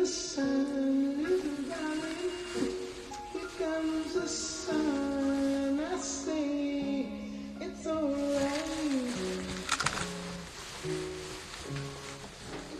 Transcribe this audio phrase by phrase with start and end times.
[0.00, 1.26] the sun,
[1.68, 2.32] darling.
[3.32, 5.80] Here comes the sun.
[5.80, 7.06] I say
[7.60, 9.14] it's alright.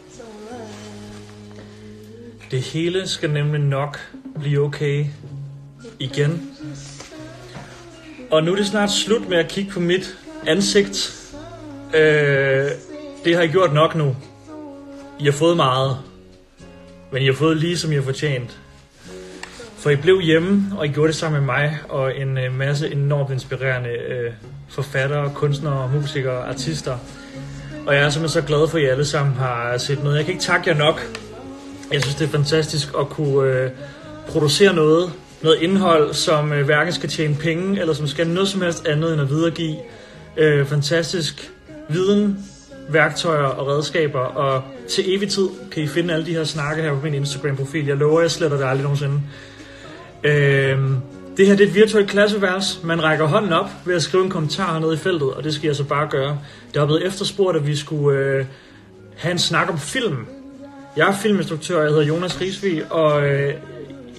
[0.06, 1.60] It's alright.
[2.50, 3.98] Det hele skal nemlig nok
[4.40, 5.06] blive okay
[5.98, 6.56] igen.
[8.30, 11.26] Og nu er det snart slut med at kigge på mit ansigt.
[11.94, 12.70] Øh,
[13.24, 14.16] det har I gjort nok nu.
[15.18, 16.09] I har fået meget.
[17.12, 18.58] Men I har fået lige som I har fortjent.
[19.78, 22.92] For I blev hjemme, og I gjorde det sammen med mig og en øh, masse
[22.92, 24.32] enormt inspirerende øh,
[24.68, 26.98] forfattere, kunstnere, musikere, artister.
[27.86, 30.16] Og jeg er simpelthen så glad for, at I alle sammen har set noget.
[30.16, 31.00] Jeg kan ikke takke jer nok.
[31.92, 33.70] Jeg synes, det er fantastisk at kunne øh,
[34.28, 38.62] producere noget, noget indhold, som øh, hverken skal tjene penge, eller som skal noget som
[38.62, 39.76] helst andet end at videregive
[40.36, 41.50] øh, fantastisk
[41.88, 42.49] viden,
[42.92, 44.20] værktøjer og redskaber.
[44.20, 47.86] Og til evig tid kan I finde alle de her snakke her på min Instagram-profil.
[47.86, 49.20] Jeg lover, jeg sletter det aldrig nogensinde.
[50.24, 50.78] Øh,
[51.36, 52.80] det her det er et virtuelt klassevers.
[52.84, 55.66] Man rækker hånden op ved at skrive en kommentar hernede i feltet, og det skal
[55.66, 56.38] jeg så bare gøre.
[56.74, 58.44] Der er blevet efterspurgt, at vi skulle øh,
[59.16, 60.26] have en snak om film.
[60.96, 63.54] Jeg er filminstruktør, jeg hedder Jonas Risvig, og øh,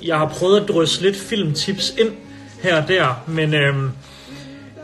[0.03, 2.11] jeg har prøvet at drysse lidt filmtips ind
[2.61, 3.75] her og der, men øh,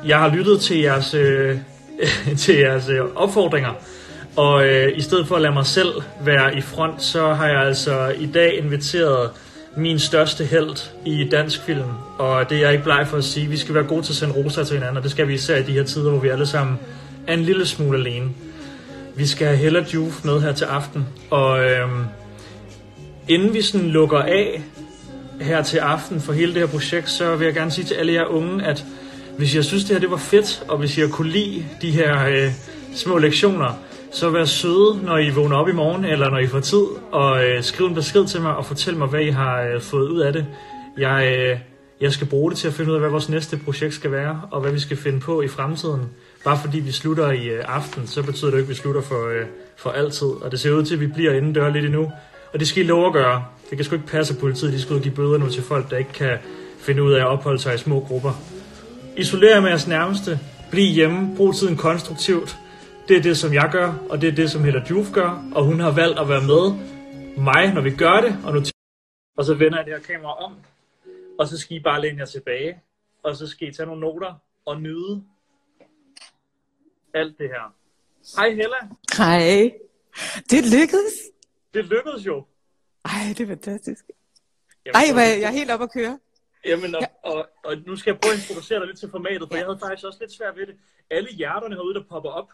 [0.05, 1.57] jeg har lyttet til jeres, øh,
[2.37, 3.71] til jeres øh, opfordringer,
[4.35, 7.61] og øh, i stedet for at lade mig selv være i front, så har jeg
[7.61, 9.29] altså i dag inviteret
[9.77, 13.47] min største held i dansk film, og det er jeg ikke bleg for at sige.
[13.47, 15.57] Vi skal være gode til at sende roser til hinanden, og det skal vi især
[15.57, 16.79] i de her tider, hvor vi alle sammen
[17.27, 18.29] er en lille smule alene.
[19.15, 21.89] Vi skal have Hella Juf med her til aften, og øh,
[23.27, 24.61] inden vi sådan lukker af
[25.41, 28.13] her til aften for hele det her projekt, så vil jeg gerne sige til alle
[28.13, 28.85] jer unge, at
[29.37, 32.27] hvis jeg synes, det her det var fedt, og hvis jeg kunne lide de her
[32.27, 32.51] øh,
[32.95, 33.73] små lektioner,
[34.11, 37.45] så vær søde, når I vågner op i morgen, eller når I får tid, og
[37.45, 40.19] øh, skriv en besked til mig, og fortæl mig, hvad I har øh, fået ud
[40.19, 40.45] af det.
[40.97, 41.59] Jeg, øh,
[42.01, 44.41] jeg skal bruge det til at finde ud af, hvad vores næste projekt skal være,
[44.51, 46.01] og hvad vi skal finde på i fremtiden.
[46.43, 49.27] Bare fordi vi slutter i øh, aften, så betyder det ikke, at vi slutter for,
[49.27, 49.45] øh,
[49.75, 50.27] for altid.
[50.27, 52.11] Og det ser ud til, at vi bliver indendør lidt endnu.
[52.53, 53.45] Og det skal I love at gøre.
[53.69, 55.63] Det kan sgu ikke passe, at politiet de skal ud og give bøder nu til
[55.63, 56.37] folk, der ikke kan
[56.79, 58.56] finde ud af at opholde sig i små grupper.
[59.17, 60.39] Isoler jer med jeres nærmeste.
[60.71, 61.35] Bliv hjemme.
[61.37, 62.57] Brug tiden konstruktivt.
[63.07, 65.51] Det er det, som jeg gør, og det er det, som Hedda Juf gør.
[65.55, 66.63] Og hun har valgt at være med
[67.37, 68.37] mig, når vi gør det.
[68.45, 68.61] Og, nu
[69.37, 70.55] og så vender jeg det her kamera om.
[71.39, 72.81] Og så skal I bare læne jer tilbage.
[73.23, 74.33] Og så skal I tage nogle noter
[74.65, 75.23] og nyde
[77.13, 77.73] alt det her.
[78.37, 78.77] Hej Hella.
[79.17, 79.71] Hej.
[80.49, 81.15] Det lykkedes.
[81.73, 82.45] Det lykkedes jo.
[83.05, 84.05] Ej, det er fantastisk.
[84.85, 86.19] Jamen, Ej, jeg er helt oppe at køre.
[86.67, 89.55] Jamen, og, og, og nu skal jeg prøve at introducere dig lidt til formatet, for
[89.55, 90.75] jeg havde faktisk også lidt svært ved det.
[91.09, 92.49] Alle hjerterne herude, der popper op,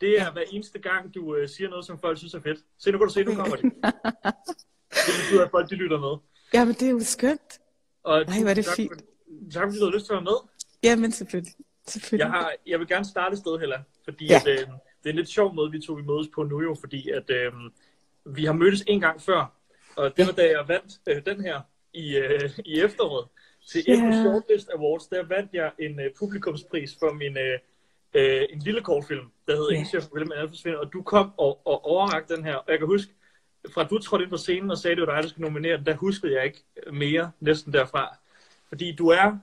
[0.00, 2.58] det er hver eneste gang, du øh, siger noget, som folk synes er fedt.
[2.78, 3.62] Se, nu kan du se, nu kommer de.
[5.06, 6.16] Det betyder, at folk de lytter med.
[6.54, 7.60] Jamen, det er jo skønt.
[8.02, 9.04] Og Ej, hvor er det tak, fint.
[9.52, 10.38] Tak fordi du har lyst til at være med.
[10.82, 11.54] Jamen, selvfølgelig.
[11.86, 12.24] selvfølgelig.
[12.24, 14.36] Jeg, har, jeg vil gerne starte et sted, Hella, fordi Ja.
[14.36, 14.66] at, øh, det
[15.04, 17.52] er en lidt sjov måde, vi to vi mødes på nu jo, fordi at øh,
[18.26, 19.52] vi har mødtes en gang før,
[19.96, 21.60] og det var da jeg vandt øh, den her
[21.94, 23.28] i, øh, i efteråret.
[23.70, 23.92] Til Ja.
[23.92, 27.58] Echo Shortlist Awards, der vandt jeg en øh, publikumspris for min øh,
[28.14, 29.74] øh, en lille kortfilm, der hedder Ja.
[29.74, 32.86] Ingen Chef William Alfersvind, og du kom og, og overrakte den her, og jeg kan
[32.86, 33.12] huske,
[33.74, 35.48] fra at du trådte ind på scenen og sagde, at det var dig, der skulle
[35.48, 38.16] nominere den, der huskede jeg ikke mere næsten derfra.
[38.68, 39.38] Fordi du er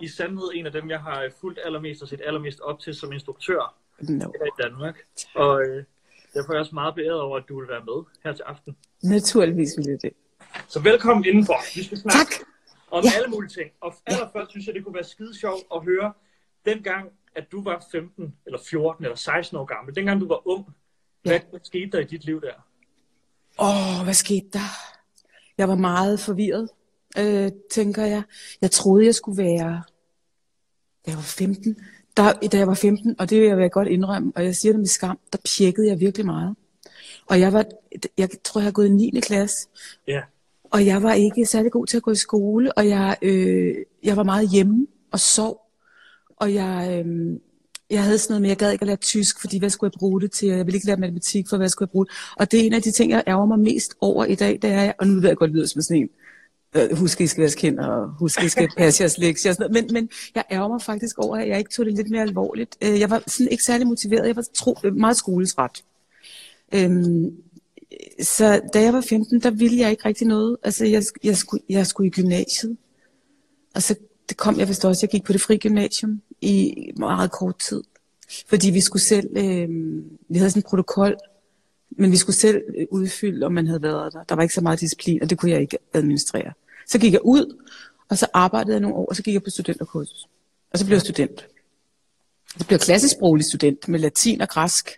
[0.00, 3.12] i sandhed en af dem, jeg har fulgt allermest og set allermest op til som
[3.12, 4.18] instruktør No.
[4.40, 4.98] her i Danmark.
[5.34, 5.84] Og øh,
[6.34, 8.76] derfor er jeg også meget beæret over, at du vil være med her til aften.
[9.02, 10.12] Naturligvis vil jeg det.
[10.68, 11.56] Så velkommen indenfor.
[11.78, 12.46] Vi skal snakke Tak.
[12.90, 13.10] Om Ja.
[13.16, 13.70] alle mulige ting.
[13.80, 16.12] Og allerførst synes jeg, det kunne være skide sjovt at høre,
[16.66, 20.64] dengang, at du var 15, eller 14, eller 16 år gammel, dengang du var ung,
[21.22, 21.40] hvad, Ja.
[21.50, 22.66] hvad skete der i dit liv der?
[23.60, 24.68] Åh, hvad skete der?
[25.58, 26.68] Jeg var meget forvirret,
[27.18, 28.22] øh, tænker jeg.
[28.60, 29.82] Jeg troede, jeg skulle være...
[31.06, 31.76] Da jeg var 15,
[32.16, 34.72] der, da jeg var 15, og det vil jeg være godt indrømme, og jeg siger
[34.72, 36.56] det med skam, der pjekkede jeg virkelig meget.
[37.26, 37.64] Og jeg var,
[38.18, 39.20] jeg tror, jeg har gået i 9.
[39.20, 39.68] klasse,
[40.06, 40.22] Ja
[40.70, 44.16] og jeg var ikke særlig god til at gå i skole, og jeg, øh, jeg
[44.16, 45.60] var meget hjemme og sov.
[46.36, 47.38] Og jeg, øh,
[47.90, 49.98] jeg havde sådan noget med, jeg gad ikke at lære tysk, fordi hvad skulle jeg
[49.98, 50.48] bruge det til?
[50.48, 52.14] Jeg ville ikke lære matematik, for hvad skulle jeg bruge det?
[52.36, 54.70] Og det er en af de ting, jeg ærger mig mest over i dag, det
[54.70, 56.08] er, og nu ved jeg godt, det lyder som sådan en,
[56.76, 59.70] øh, husk, I skal vaske hænder, og husk, I skal passe jeres lektier og sådan
[59.70, 59.84] noget.
[59.84, 62.76] Men, men jeg ærger mig faktisk over, at jeg ikke tog det lidt mere alvorligt.
[62.84, 64.26] Øh, jeg var sådan ikke særlig motiveret.
[64.26, 65.84] Jeg var tro, meget skolesret.
[66.74, 67.36] Øhm,
[68.22, 70.56] så da jeg var 15, der ville jeg ikke rigtig noget.
[70.62, 72.76] Altså, jeg, jeg, skulle, jeg skulle i gymnasiet.
[73.74, 73.94] Og så
[74.28, 77.82] det kom jeg vist også, jeg gik på det fri gymnasium i meget kort tid.
[78.46, 79.68] Fordi vi skulle selv, øh,
[80.28, 81.16] vi havde sådan en protokol,
[81.90, 84.24] Men vi skulle selv øh, udfylde, om man havde været der.
[84.24, 86.52] Der var ikke så meget disciplin, og det kunne jeg ikke administrere.
[86.86, 87.62] Så gik jeg ud,
[88.08, 90.28] og så arbejdede jeg nogle år, og så gik jeg på studenterkursus.
[90.72, 91.46] Og så blev jeg student.
[92.58, 94.90] Så blev jeg klassisk sproglig student med latin og græsk.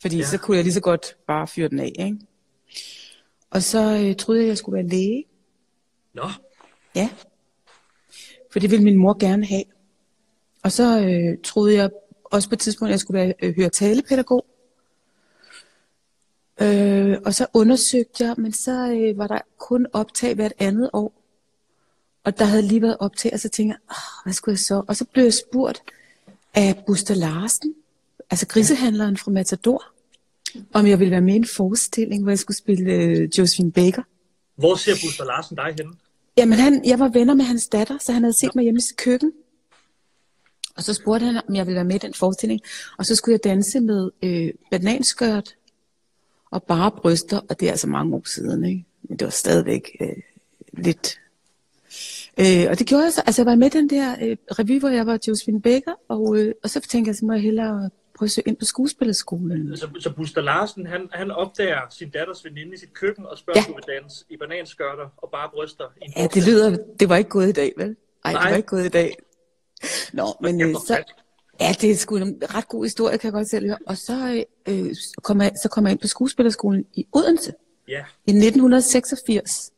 [0.00, 0.24] Fordi Ja.
[0.24, 2.18] så kunne jeg lige så godt bare fyre den af, ikke?
[3.50, 5.24] Og så øh, troede jeg, at jeg skulle være læge.
[6.14, 6.28] Nå,
[6.94, 7.08] Ja.
[8.52, 9.64] For det ville min mor gerne have.
[10.62, 11.90] Og så øh, troede jeg
[12.24, 14.46] også på et tidspunkt, at jeg skulle være øh, høre-talepædagog.
[16.62, 21.12] Øh, og så undersøgte jeg, men så øh, var der kun optag hvert andet år.
[22.24, 24.82] Og der havde lige været optag, og så tænkte jeg, "Åh, hvad skulle jeg så?
[24.88, 25.82] Og så blev jeg spurgt
[26.54, 27.74] af Buster Larsen,
[28.30, 29.84] altså grisehandleren fra Matador,
[30.72, 34.02] om jeg ville være med i en forestilling, hvor jeg skulle spille øh, Josephine Baker.
[34.56, 35.92] hvor ser Buster Larsen dig henne?
[36.36, 38.80] Jamen, han, jeg var venner med hans datter, så han havde set mig hjemme i
[38.80, 39.32] sit køkken.
[40.76, 42.60] Og så spurgte han, om jeg ville være med i den forestilling.
[42.98, 45.54] Og så skulle jeg danse med øh, bananskørt
[46.50, 48.84] og bare bryster, og det er altså mange år siden, ikke?
[49.02, 50.08] Men det var stadigvæk øh,
[50.72, 51.20] lidt...
[52.40, 53.22] Øh, og det gjorde jeg så.
[53.26, 56.36] Altså, jeg var med i den der øh, revy, hvor jeg var Josephine Baker, og,
[56.36, 59.76] øh, og så tænkte jeg, så må jeg hellere prøve at søge ind på skuespillerskolen.
[59.76, 63.60] Så, så Buster Larsen, han, han opdager sin datters veninde i sit køkken og spørger,
[63.60, 63.72] Ja.
[63.72, 65.84] om vil danse i bananskørter og bare bryster.
[66.16, 66.76] Ja, det lyder...
[67.00, 67.96] Det var ikke gået i dag, vel?
[68.24, 68.42] Ej, Nej.
[68.42, 69.16] det var ikke gået i dag.
[70.12, 71.04] Nå, men øh, så...
[71.60, 73.78] Ja, det er sgu en ret god historie, kan jeg godt selv høre.
[73.86, 77.52] Og så, øh, kom jeg, så kom jeg ind på skuespillerskolen i Odense
[77.88, 79.70] Ja, i 1986.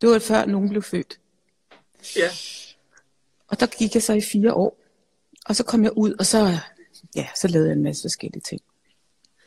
[0.00, 1.20] Det var før nogen blev født.
[2.16, 2.28] ja.
[3.48, 4.78] Og der gik jeg så i fire år.
[5.48, 6.58] Og så kom jeg ud, og så,
[7.16, 8.60] ja, så lavede jeg en masse forskellige ting.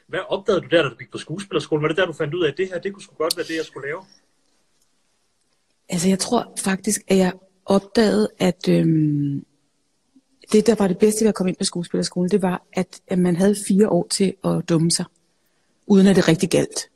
[0.08, 1.82] Hvad opdagede du der, da du gik på skuespillerskolen?
[1.82, 3.46] Var det der, du fandt ud af, at det her, det kunne sgu godt være
[3.46, 4.02] det, jeg skulle lave?
[5.90, 7.34] Altså, jeg tror faktisk, at jeg
[7.66, 9.46] opdagede, at øhm,
[10.52, 13.20] det, der var det bedste ved at komme ind på skuespillerskolen, det var, at, at
[13.20, 15.06] man havde fire år til at dumme sig,
[15.88, 16.90] uden at det rigtig galt.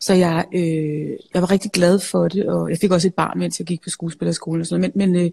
[0.00, 3.38] Så jeg, øh, jeg var rigtig glad for det, og jeg fik også et barn,
[3.38, 4.96] mens jeg gik på skuespillerskolen og sådan noget.
[4.96, 5.30] Men, men øh,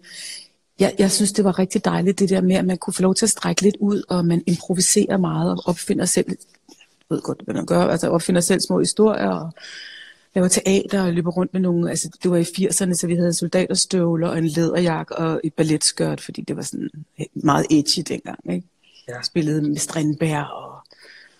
[0.80, 3.14] jeg, jeg synes, det var rigtig dejligt, det der med, at man kunne få lov
[3.14, 6.36] til at strække lidt ud, og man improviserer meget og opfinder selv, jeg
[7.10, 9.52] ved godt, hvad man gør, altså opfinder selv små historier, og
[10.34, 13.34] laver teater og løber rundt med nogle, altså det var i 80'erne, så vi havde
[13.34, 16.90] soldaterstøvler og en læderjakke og et balletskørt, fordi det var sådan
[17.34, 18.66] meget edgy dengang, ikke?
[19.08, 19.14] Ja.
[19.14, 20.75] Jeg spillede med Strindberg og...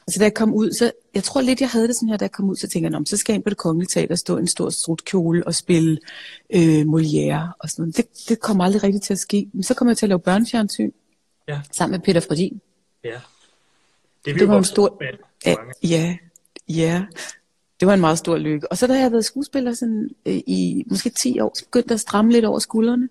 [0.08, 2.22] Altså da jeg kom ud, så jeg tror lidt, jeg havde det sådan her, da
[2.24, 3.88] jeg kom ud, så tænkte jeg, "Nå, men så skal jeg ind på det kongelige
[3.88, 5.98] teater og stå i en stor strutkjole og spille
[6.54, 7.96] øh, Molière og sådan noget.
[7.96, 9.48] Det, det kom aldrig rigtigt til at ske.
[9.52, 10.90] Men så kom jeg til at lave børnefjernsyn
[11.48, 12.60] Ja, sammen med Peter Fredin.
[13.04, 13.20] ja.
[14.24, 15.02] Det, Det var en stor-.
[15.46, 16.16] Ja, ja,
[16.68, 17.04] ja.
[17.80, 18.72] Det var en meget stor lykke.
[18.72, 21.90] Og så da jeg havde været skuespiller sådan, øh, i måske 10 år, så begyndte
[21.90, 23.08] jeg at stramme lidt over skuldrene.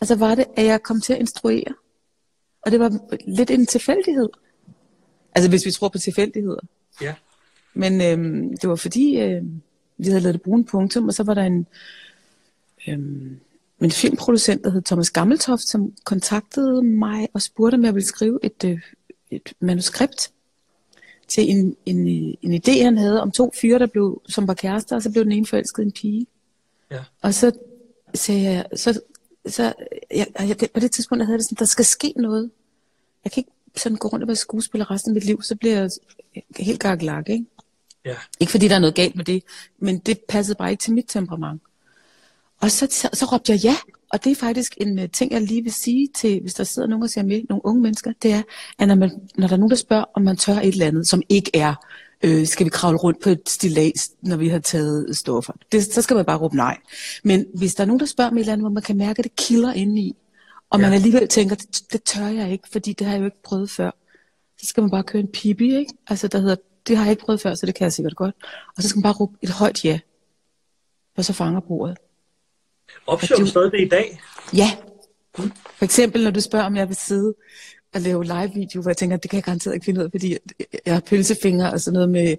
[0.00, 1.74] Og så var det, at jeg kom til at instruere.
[2.62, 4.28] Og det var lidt en tilfældighed.
[5.38, 6.60] Altså hvis vi tror på tilfældigheder.
[7.02, 7.14] Ja,
[7.74, 9.42] Men øhm, det var fordi, øh,
[9.98, 11.66] vi havde lavet det brune punktum, og så var der en,
[12.88, 13.40] øhm,
[13.80, 18.38] en filmproducent, der hed Thomas Gammeltoft, som kontaktede mig og spurgte, om jeg ville skrive
[18.42, 18.80] et, øh,
[19.30, 20.30] et manuskript
[21.28, 24.54] til en, en, øh, en idé, han havde om to fyre, der blev, som var
[24.54, 26.26] kærester, og så blev den ene forelsket en pige.
[26.90, 27.04] ja.
[27.22, 27.52] Og så
[28.14, 29.00] sagde jeg, så,
[29.46, 29.72] så
[30.10, 32.50] jeg, jeg, på det tidspunkt der havde jeg det sådan, der skal ske noget.
[33.24, 35.80] Jeg kan ikke sådan gå rundt og være skuespiller resten af mit liv, så bliver
[35.80, 35.90] jeg
[36.56, 37.44] helt garglak, ikke?
[38.04, 39.42] Ja, Ikke fordi der er noget galt med det,
[39.78, 41.62] men det passede bare ikke til mit temperament.
[42.60, 43.76] Og så, så, så råbte jeg ja,
[44.12, 46.88] og det er faktisk en uh, ting, jeg lige vil sige til, hvis der sidder
[46.88, 48.42] nogen og ser med, nogle unge mennesker, det er,
[48.78, 51.08] at når, man, når der er nogen, der spørger, om man tør et eller andet,
[51.08, 51.74] som ikke er,
[52.22, 56.02] øh, skal vi kravle rundt på et stillads, når vi har taget stoffer, det, så
[56.02, 56.78] skal man bare råbe nej.
[57.24, 59.18] Men hvis der er nogen, der spørger om et eller andet, hvor man kan mærke,
[59.18, 60.16] at det kilder indeni,
[60.70, 60.94] og man Ja.
[60.96, 63.90] alligevel tænker, det, det tør jeg ikke, fordi det har jeg jo ikke prøvet før,
[64.58, 65.92] så skal man bare køre en pipi, ikke?
[66.08, 66.56] Altså, der hedder,
[66.86, 68.34] det har jeg ikke prøvet før, så det kan jeg sikkert godt.
[68.76, 69.98] Og så skal man bare råbe et højt ja.
[71.16, 71.96] Og så fanger bordet.
[73.06, 74.20] Opsøger du stadig det i dag?
[74.54, 74.70] Ja.
[75.76, 77.34] For eksempel, når du spørger, om jeg vil sidde
[77.94, 80.36] og lave live-video, hvor jeg tænker, det kan jeg garanteret ikke finde ud af, fordi
[80.86, 82.36] jeg har pølsefingre og sådan noget med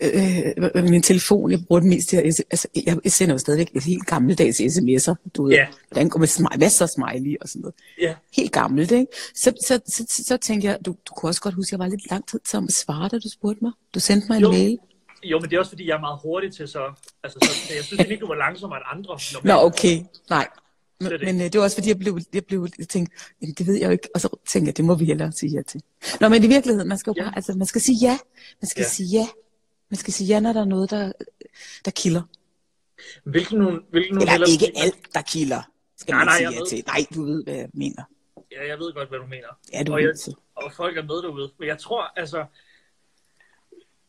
[0.00, 1.50] øh, øh, min telefon.
[1.50, 2.24] Jeg bruger den mest til at...
[2.24, 2.68] Altså,
[3.04, 5.14] jeg sender jo stadigvæk helt gammeldags sms'er.
[5.34, 5.66] Du ved, Ja.
[5.88, 7.74] hvordan går med smiley, masser af smiley og sådan noget.
[8.00, 8.14] Ja.
[8.36, 9.06] Helt gammelt, ikke?
[9.34, 11.78] Så, så, så, så, så tænkte jeg, du, du kunne også godt huske, at jeg
[11.78, 13.72] var lidt lang tid til at svare, da du spurgte mig.
[13.94, 14.50] Du sendte mig en Jo.
[14.52, 14.78] mail.
[15.24, 16.78] Jo, men det er også fordi, jeg er meget hurtig til så...
[17.24, 19.18] Altså, så jeg synes ikke, du var langsommere end andre.
[19.44, 20.00] Nå, okay.
[20.30, 20.48] Nej.
[21.00, 21.24] Men, ikke.
[21.26, 23.74] men øh, det var også fordi, jeg blev, jeg blev jeg tænkte, jamen, det ved
[23.74, 24.08] jeg jo ikke.
[24.14, 25.82] Og så tænkte jeg, det må vi hellere sige ja til.
[26.20, 27.22] Nå, men i virkeligheden, man skal jo Ja.
[27.24, 28.18] bare, altså, man skal sige ja.
[28.62, 28.88] Man skal Ja.
[28.88, 29.26] sige ja.
[29.90, 31.12] Man skal sige ja, når der er noget, der,
[31.84, 32.22] der kilder.
[33.24, 35.62] Hvilken nogle, hvilken nogle Eller ellers- ikke alt, der kilder.
[35.96, 36.66] Skal Nej, man nej, sige ja ved.
[36.66, 36.84] til.
[36.86, 38.02] Nej, du ved, hvad jeg mener.
[38.52, 39.48] Ja, jeg ved godt, hvad du mener.
[39.72, 40.14] Ja, du og, jeg,
[40.54, 41.50] og folk er med derude.
[41.58, 42.46] Men jeg tror, altså...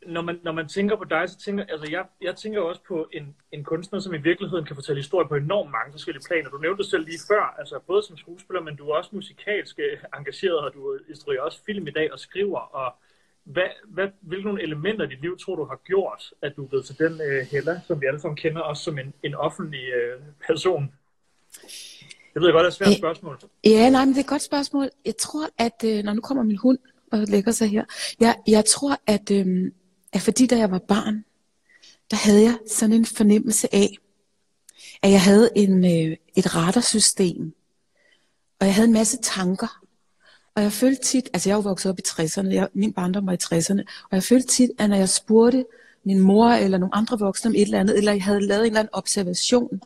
[0.07, 3.09] når man, når man tænker på dig, så tænker altså jeg, jeg tænker også på
[3.13, 6.49] en, en kunstner, som i virkeligheden kan fortælle historier på enormt mange forskellige planer.
[6.49, 9.79] Du nævnte det selv lige før, altså både som skuespiller, men du er også musikalsk
[9.79, 12.59] øh, engageret, og du instruerer også film i dag og skriver.
[12.59, 12.95] Og
[13.53, 16.67] hvad, hvad, hvilke nogle elementer i dit liv tror du har gjort, at du er
[16.67, 19.81] blevet til den uh, Hella, som vi alle sammen kender, også som en, en offentlig
[19.81, 20.93] uh, person?
[22.33, 23.39] Det ved jeg godt er et svært spørgsmål.
[23.63, 24.89] Ja, nej, men det er et godt spørgsmål.
[25.05, 26.77] Jeg tror, at øh, når nu kommer min hund
[27.11, 27.85] og lægger sig her,
[28.19, 29.71] jeg, jeg tror, at, øh,
[30.13, 31.25] at fordi da jeg var barn,
[32.11, 33.97] der havde jeg sådan en fornemmelse af,
[35.01, 37.53] at jeg havde en, øh, et radarsystem,
[38.59, 39.81] og jeg havde en masse tanker.
[40.59, 43.27] Og jeg følte tit, altså jeg er jo vokset op i 60'erne, jeg, min barndom
[43.27, 45.65] var i 60'erne, og jeg følte tit, at når jeg spurgte
[46.05, 48.65] min mor eller nogle andre voksne om et eller andet, eller jeg havde lavet en
[48.65, 49.81] eller anden observation,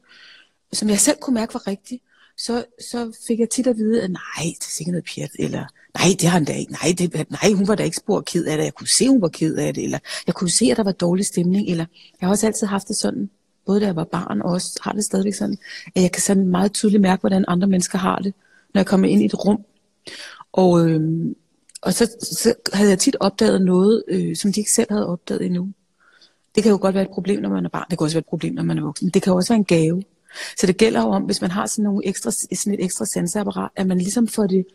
[0.71, 2.01] som jeg selv kunne mærke var rigtig,
[2.37, 5.65] så, så fik jeg tit at vide, at nej, det er sikkert noget pjat, eller
[5.97, 8.45] nej, det har han da ikke, nej, det, nej, hun var da ikke spor ked
[8.45, 10.77] af det, jeg kunne se, hun var ked af det, eller jeg kunne se, at
[10.77, 11.85] der var dårlig stemning, eller
[12.21, 13.29] jeg har også altid haft det sådan,
[13.65, 15.57] både da jeg var barn, og også har det stadigvæk sådan,
[15.95, 18.33] at jeg kan sådan meget tydeligt mærke, hvordan andre mennesker har det,
[18.73, 19.65] når jeg kommer ind i et rum.
[20.53, 21.01] Og, øh,
[21.81, 25.45] og så, så havde jeg tit opdaget noget, øh, som de ikke selv havde opdaget
[25.45, 25.69] endnu.
[26.55, 27.85] Det kan jo godt være et problem, når man er barn.
[27.89, 29.09] Det kan også være et problem, når man er voksen.
[29.09, 30.03] Det kan også være en gave.
[30.57, 33.71] Så det gælder jo om, hvis man har sådan, nogle ekstra, sådan et ekstra sanseapparat,
[33.75, 34.65] at man ligesom får det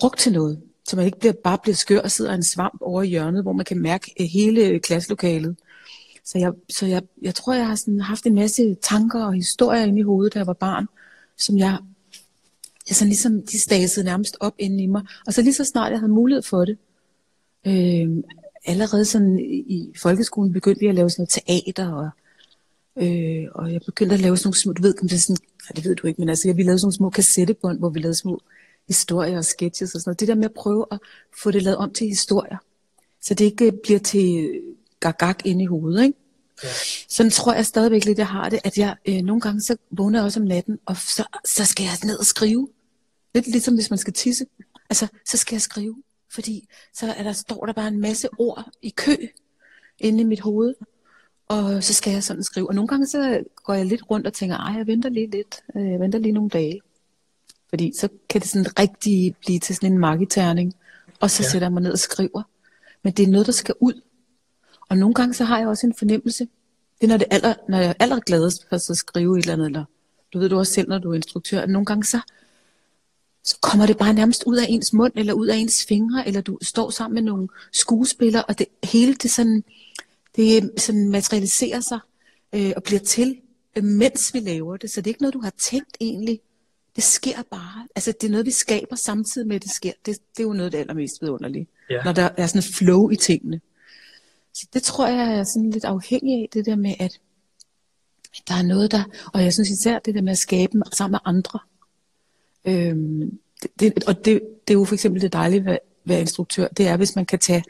[0.00, 0.60] brugt til noget.
[0.88, 3.52] Så man ikke bliver, bare bliver skør og sidder en svamp over i hjørnet, hvor
[3.52, 5.56] man kan mærke øh, hele øh, klasselokalet.
[6.24, 9.82] Så jeg, så jeg, jeg tror, jeg har sådan haft en masse tanker og historier
[9.82, 10.86] inde i hovedet, da jeg var barn,
[11.38, 11.78] som jeg,
[12.88, 15.02] jeg sådan ligesom, de stasede nærmest op inde i mig.
[15.26, 16.78] Og så lige så snart jeg havde mulighed for det,
[17.66, 18.24] øh,
[18.66, 22.10] allerede sådan i folkeskolen begyndte vi at lave sådan noget teater og
[22.98, 25.72] Øh, og jeg begyndte at lave sådan nogle små, du ved, det, er sådan, nej,
[25.76, 28.14] det ved du ikke, men altså, vi lavede sådan nogle små kassettebånd, hvor vi lavede
[28.14, 28.40] små
[28.88, 30.20] historier og sketches og sådan noget.
[30.20, 30.98] Det der med at prøve at
[31.42, 32.56] få det lavet om til historier,
[33.22, 34.60] så det ikke bliver til
[35.00, 36.18] gagag inde i hovedet, ikke?
[36.62, 36.68] Ja.
[37.08, 40.18] Sådan tror jeg stadigvæk lidt, jeg har det, at jeg øh, nogle gange så vågner
[40.18, 42.68] jeg også om natten, og så, så skal jeg ned og skrive.
[43.34, 44.46] Lidt ligesom hvis man skal tisse.
[44.90, 48.70] Altså, så skal jeg skrive, fordi så er der, står der bare en masse ord
[48.82, 49.16] i kø
[49.98, 50.74] inde i mit hoved,
[51.48, 52.68] og så skal jeg sådan skrive.
[52.68, 55.62] Og nogle gange så går jeg lidt rundt og tænker, ej, jeg venter lige lidt.
[55.76, 56.80] Øh, jeg venter lige nogle dage.
[57.68, 60.74] Fordi så kan det sådan rigtig blive til sådan en magiterning.
[61.20, 61.48] Og så ja.
[61.48, 62.42] sætter jeg mig ned og skriver.
[63.02, 64.00] Men det er noget, der skal ud.
[64.88, 66.48] Og nogle gange så har jeg også en fornemmelse.
[67.00, 69.52] Det er når, det aller, når jeg er aller gladest for at skrive et eller
[69.52, 69.66] andet.
[69.66, 69.84] Eller,
[70.32, 71.60] du ved du også selv, når du er instruktør.
[71.60, 72.20] At nogle gange så,
[73.44, 76.40] så kommer det bare nærmest ud af ens mund, eller ud af ens fingre, eller
[76.40, 79.64] du står sammen med nogle skuespillere, og det hele det sådan,
[80.36, 81.98] det sådan materialiserer sig
[82.52, 83.36] øh, og bliver til,
[83.76, 84.90] øh, mens vi laver det.
[84.90, 86.40] Så det er ikke noget, du har tænkt egentlig.
[86.96, 87.88] Det sker bare.
[87.94, 89.92] Altså, det er noget, vi skaber samtidig med, at det sker.
[90.06, 91.66] Det, det er jo noget det allermest vidunderlige.
[91.90, 92.02] Ja.
[92.04, 93.60] Når der er sådan flow i tingene.
[94.56, 97.20] Så det tror jeg er sådan lidt afhængig af, det der med, at
[98.48, 99.04] der er noget, der...
[99.32, 101.58] Og jeg synes især det der med at skabe sammen med andre.
[102.64, 106.20] Øhm, det, det, og det, det er jo for eksempel det dejlige ved at være
[106.20, 106.68] instruktør.
[106.68, 107.64] Det er, hvis man kan tage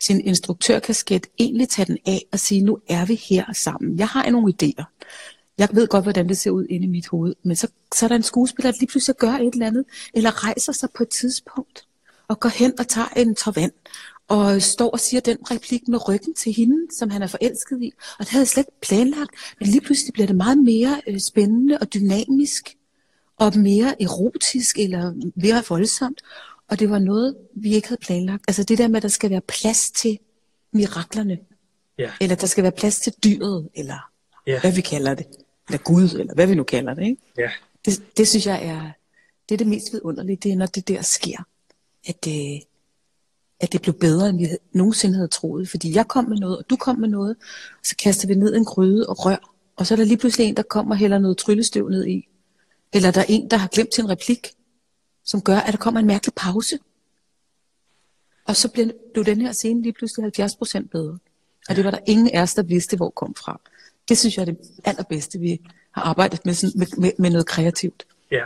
[0.00, 3.98] sin instruktørkasket egentlig tage den af og sige, nu er vi her sammen.
[3.98, 4.84] Jeg har nogle idéer.
[5.58, 7.34] Jeg ved godt, hvordan det ser ud inde i mit hoved.
[7.42, 10.44] Men så, så er der en skuespiller, der lige pludselig gør et eller andet, eller
[10.44, 11.86] rejser sig på et tidspunkt,
[12.28, 13.72] og går hen og tager en tår vand,
[14.28, 17.92] og står og siger den replik med ryggen til hende, som han er forelsket i.
[18.18, 21.20] Og det havde jeg slet ikke planlagt, men lige pludselig bliver det meget mere øh,
[21.20, 22.76] spændende og dynamisk,
[23.36, 26.22] og mere erotisk, eller mere voldsomt.
[26.68, 28.44] Og det var noget, vi ikke havde planlagt.
[28.48, 30.18] Altså det der med, at der skal være plads til
[30.72, 31.38] miraklerne.
[31.98, 32.10] Ja.
[32.20, 34.10] Eller der skal være plads til dyret, eller
[34.46, 34.60] ja.
[34.60, 35.26] hvad vi kalder det.
[35.68, 37.02] Eller Gud, eller hvad vi nu kalder det.
[37.02, 37.22] Ikke?
[37.38, 37.50] Ja.
[37.84, 38.90] Det, det synes jeg er
[39.48, 40.36] det, er det mest vidunderlige.
[40.36, 41.46] Det er, når det der sker.
[42.06, 42.62] At det,
[43.60, 45.68] at det blev bedre, end vi nogensinde havde troet.
[45.68, 47.36] Fordi jeg kom med noget, og du kom med noget.
[47.70, 49.54] Og så kaster vi ned en gryde og rør.
[49.76, 52.28] Og så er der lige pludselig en, der kommer og hælder noget tryllestøv ned i.
[52.92, 54.54] Eller der er en, der har glemt sin replik
[55.24, 56.78] som gør, at der kommer en mærkelig pause.
[58.44, 61.18] Og så bliver du den her scene lige pludselig 70% bedre.
[61.68, 63.60] Og det var der ingen af os, der vidste, hvor kom fra.
[64.08, 67.46] Det synes jeg er det allerbedste, vi har arbejdet med, sådan, med, med, med noget
[67.46, 68.06] kreativt.
[68.30, 68.44] Ja.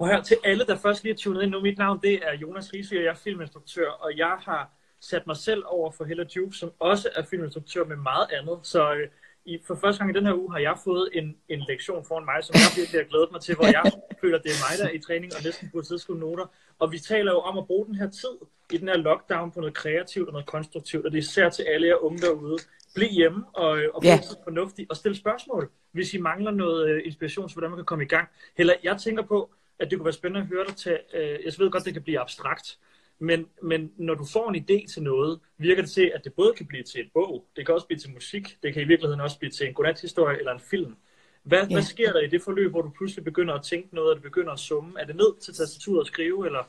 [0.00, 2.34] Og her til alle, der først lige er tunet ind nu, mit navn det er
[2.34, 6.24] Jonas Riesvig, og jeg er filminstruktør, og jeg har sat mig selv over for Hella
[6.36, 8.58] Juve, som også er filminstruktør med meget andet.
[8.62, 9.08] Så øh,
[9.44, 12.24] i, for første gang i den her uge har jeg fået en, en lektion foran
[12.24, 14.78] mig, som jeg virkelig har glædet mig til, hvor jeg føler, at det er mig,
[14.78, 16.46] der er i træning og næsten burde sidde noter.
[16.78, 18.34] Og vi taler jo om at bruge den her tid
[18.72, 21.62] i den her lockdown på noget kreativt og noget konstruktivt, og det er især til
[21.62, 22.58] alle jer unge derude.
[22.94, 24.44] Bliv hjemme og, og få yeah.
[24.44, 28.04] fornuftigt og stille spørgsmål, hvis I mangler noget uh, inspiration til, hvordan man kan komme
[28.04, 28.28] i gang.
[28.56, 29.50] Heller, jeg tænker på,
[29.80, 32.02] at det kunne være spændende at høre dig til, uh, jeg ved godt, det kan
[32.02, 32.78] blive abstrakt,
[33.22, 36.52] Men, men når du får en idé til noget, virker det til, at det både
[36.56, 39.20] kan blive til et bog, det kan også blive til musik, det kan i virkeligheden
[39.20, 40.94] også blive til en godnat-historie eller en film.
[41.42, 41.74] Hvad, ja.
[41.74, 44.22] hvad sker der i det forløb, hvor du pludselig begynder at tænke noget, og det
[44.22, 45.00] begynder at summe?
[45.00, 46.62] Er det ned til tastaturet at skrive, eller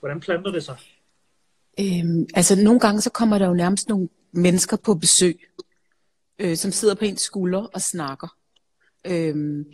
[0.00, 0.76] hvordan planter det sig?
[1.80, 5.48] Øhm, altså nogle gange så kommer der jo nærmest nogle mennesker på besøg,
[6.38, 8.36] øh, som sidder på ens skulder og snakker.
[9.06, 9.66] Øhm,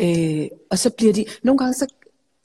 [0.00, 1.86] øh, og så bliver de, nogle gange så,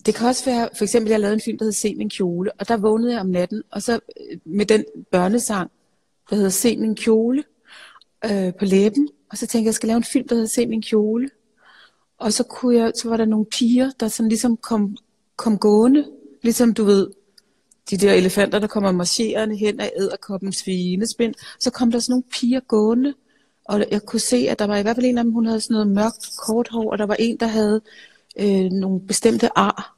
[0.05, 2.51] det kan også være, for eksempel jeg lavede en film, der hedder Se min kjole,
[2.59, 5.71] og der vågnede jeg om natten, og så øh, med den børnesang,
[6.29, 7.43] der hedder Se min kjole,
[8.25, 10.67] øh, på læben, og så tænkte jeg, jeg skal lave en film, der hedder Se
[10.67, 11.29] min kjole.
[12.17, 14.97] Og så, kunne jeg, så var der nogle piger, der sådan ligesom kom,
[15.35, 16.05] kom gående,
[16.41, 17.07] ligesom du ved,
[17.89, 21.33] de der elefanter, der kommer marcherende hen af æderkoppens svinespind.
[21.59, 23.13] Så kom der sådan nogle piger gående,
[23.65, 25.61] og jeg kunne se, at der var i hvert fald en af dem, hun havde
[25.61, 27.81] sådan noget mørkt, kort hår, og der var en, der havde
[28.39, 29.94] øh, nogle bestemte ar.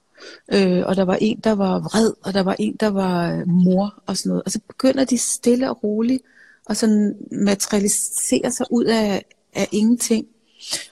[0.54, 3.48] Øh, og der var en, der var vred, og der var en, der var øh,
[3.48, 4.44] mor og sådan noget.
[4.44, 6.24] Og så begynder de stille og roligt
[6.66, 10.28] og sådan materialisere sig ud af, af ingenting.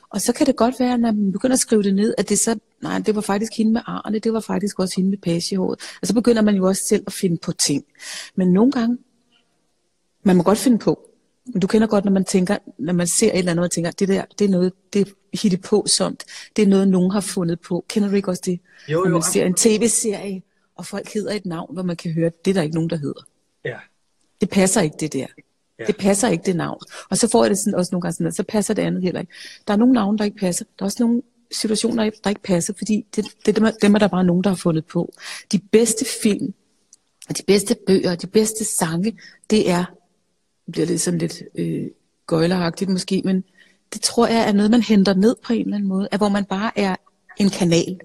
[0.09, 2.39] Og så kan det godt være, når man begynder at skrive det ned, at det
[2.39, 5.79] så, nej, det var faktisk hende med arne, det var faktisk også hende med pagehåret.
[6.01, 7.83] Og så begynder man jo også selv at finde på ting.
[8.35, 8.97] Men nogle gange,
[10.23, 11.09] man må godt finde på.
[11.61, 14.07] Du kender godt, når man tænker, når man ser et eller andet, og tænker, det
[14.07, 15.01] der, det er noget, det
[15.43, 16.23] er på somt.
[16.55, 17.85] Det er noget, nogen har fundet på.
[17.87, 18.59] Kender du ikke også det?
[18.87, 20.41] Jo, når jo, man ser en tv-serie,
[20.75, 22.97] og folk hedder et navn, hvor man kan høre, det er der ikke nogen, der
[22.97, 23.21] hedder.
[23.65, 23.77] Ja.
[24.41, 25.27] Det passer ikke, det der.
[25.79, 25.85] Ja.
[25.85, 26.79] Det passer ikke, det navn.
[27.09, 29.03] Og så får jeg det sådan, også nogle gange sådan, at så passer det andet
[29.03, 29.33] heller ikke.
[29.67, 30.65] Der er nogle navne, der ikke passer.
[30.79, 31.21] Der er også nogle
[31.51, 34.49] situationer, der ikke passer, fordi det, det, dem, er, dem er der bare nogen, der
[34.49, 35.13] har fundet på.
[35.51, 36.53] De bedste film,
[37.37, 39.85] de bedste bøger, de bedste sange, det er,
[40.65, 41.87] det bliver lidt sådan lidt øh,
[42.27, 43.43] gøjleragtigt måske, men
[43.93, 46.29] det tror jeg er noget, man henter ned på en eller anden måde, at hvor
[46.29, 46.95] man bare er
[47.39, 47.99] en kanal.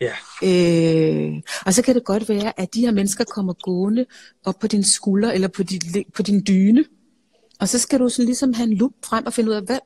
[0.00, 0.12] Ja.
[0.42, 4.06] Øh, og så kan det godt være, at de her mennesker kommer gående
[4.44, 5.80] op på din skulder eller på din,
[6.14, 6.84] på din dyne.
[7.60, 9.78] Og så skal du sådan ligesom have en lup frem og finde ud af, hvad,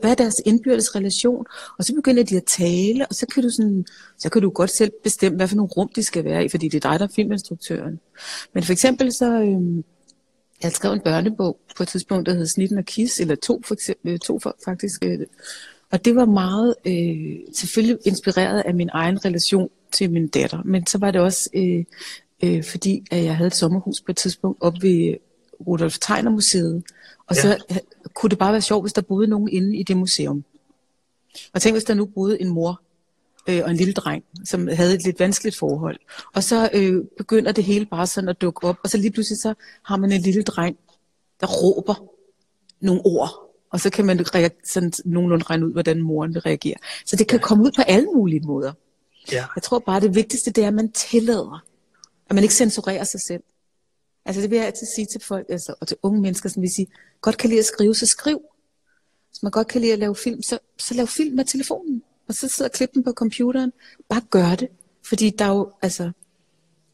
[0.00, 1.46] hvad er deres indbyrdes relation?
[1.78, 3.86] Og så begynder de at tale, og så kan du, sådan,
[4.18, 6.68] så kan du godt selv bestemme, hvad for nogle rum de skal være i, fordi
[6.68, 8.00] det er dig, der er filminstruktøren.
[8.54, 9.84] Men for eksempel så, øh,
[10.62, 13.74] jeg skrev en børnebog på et tidspunkt, der hed Snitten og Kiss, eller to, for
[13.74, 15.18] eksempel, to for, faktisk, øh,
[15.90, 20.86] og det var meget øh, selvfølgelig inspireret af min egen relation til min datter, men
[20.86, 21.84] så var det også øh,
[22.44, 25.16] øh, fordi, at jeg havde et sommerhus på et tidspunkt op ved
[25.66, 26.82] Rudolf Tegner Museet,
[27.26, 27.76] og så ja.
[28.14, 30.44] kunne det bare være sjovt, hvis der boede nogen inde i det museum.
[31.52, 32.82] Og tænk, hvis der nu boede en mor
[33.48, 35.98] øh, og en lille dreng, som havde et lidt vanskeligt forhold.
[36.34, 39.38] Og så øh, begynder det hele bare sådan at dukke op, og så lige pludselig
[39.38, 39.54] så
[39.84, 40.76] har man en lille dreng,
[41.40, 41.94] der råber
[42.80, 44.24] nogle ord og så kan man
[44.64, 46.76] sådan nogenlunde regne ud, hvordan moren vil reagere.
[47.06, 47.46] Så det kan ja.
[47.46, 48.72] komme ud på alle mulige måder.
[49.32, 49.46] Ja.
[49.56, 51.64] Jeg tror bare, det vigtigste det er, at man tillader,
[52.28, 53.42] at man ikke censurerer sig selv.
[54.24, 56.74] Altså det vil jeg altid sige til folk, altså, og til unge mennesker, som vil
[56.74, 56.86] sige,
[57.20, 58.40] godt kan lide at skrive, så skriv.
[59.30, 62.02] Hvis man godt kan lide at lave film, så, så lav film med telefonen.
[62.28, 63.72] Og så sidder og klip den på computeren.
[64.08, 64.68] Bare gør det.
[65.08, 66.10] Fordi der er jo, altså,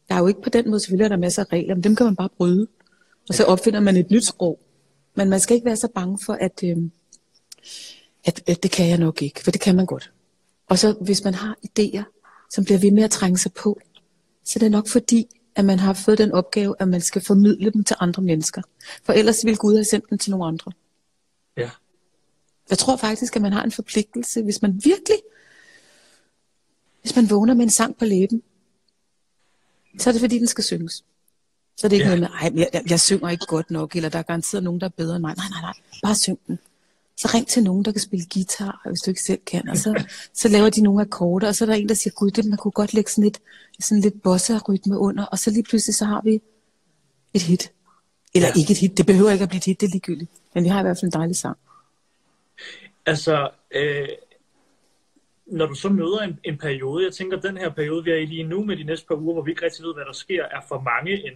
[0.09, 1.95] der er jo ikke på den måde, selvfølgelig er der masser af regler, men dem
[1.95, 2.67] kan man bare bryde.
[3.29, 4.59] Og så opfinder man et nyt sprog.
[5.15, 6.77] Men man skal ikke være så bange for, at, øh,
[8.25, 10.11] at, at det kan jeg nok ikke, for det kan man godt.
[10.69, 12.03] Og så hvis man har idéer,
[12.51, 13.79] som bliver ved med at trænge sig på,
[14.45, 17.71] så er det nok fordi, at man har fået den opgave, at man skal formidle
[17.71, 18.61] dem til andre mennesker.
[19.03, 20.71] For ellers vil Gud have sendt dem til nogle andre.
[22.69, 25.17] Jeg tror faktisk, at man har en forpligtelse, hvis man virkelig,
[27.01, 28.43] hvis man vågner med en sang på læben,
[29.99, 31.03] så er det fordi, den skal synges.
[31.77, 32.15] Så er det ikke ja.
[32.15, 34.81] noget med, ej, jeg, jeg, jeg synger ikke godt nok, eller der er garanteret nogen,
[34.81, 35.35] der er bedre end mig.
[35.35, 35.73] Nej, nej, nej,
[36.03, 36.59] bare syng den.
[37.17, 39.69] Så ring til nogen, der kan spille guitar, hvis du ikke selv kan.
[39.69, 42.31] Og så, så laver de nogle akkorder, og så er der en, der siger, gud,
[42.31, 43.41] det, man kunne godt lægge sådan lidt,
[43.79, 46.41] sådan lidt bossa-rytme under, og så lige pludselig, så har vi
[47.33, 47.71] et hit.
[48.33, 48.59] Eller ja.
[48.59, 50.31] ikke et hit, det behøver ikke at blive et hit, det er ligegyldigt.
[50.55, 51.57] Men vi har i hvert fald en dejlig sang.
[53.05, 54.07] Altså, øh,
[55.45, 58.25] når du så møder en, en periode, jeg tænker, den her periode, vi er i
[58.25, 60.43] lige nu med de næste par uger, hvor vi ikke rigtig ved, hvad der sker,
[60.43, 61.33] er for mange en,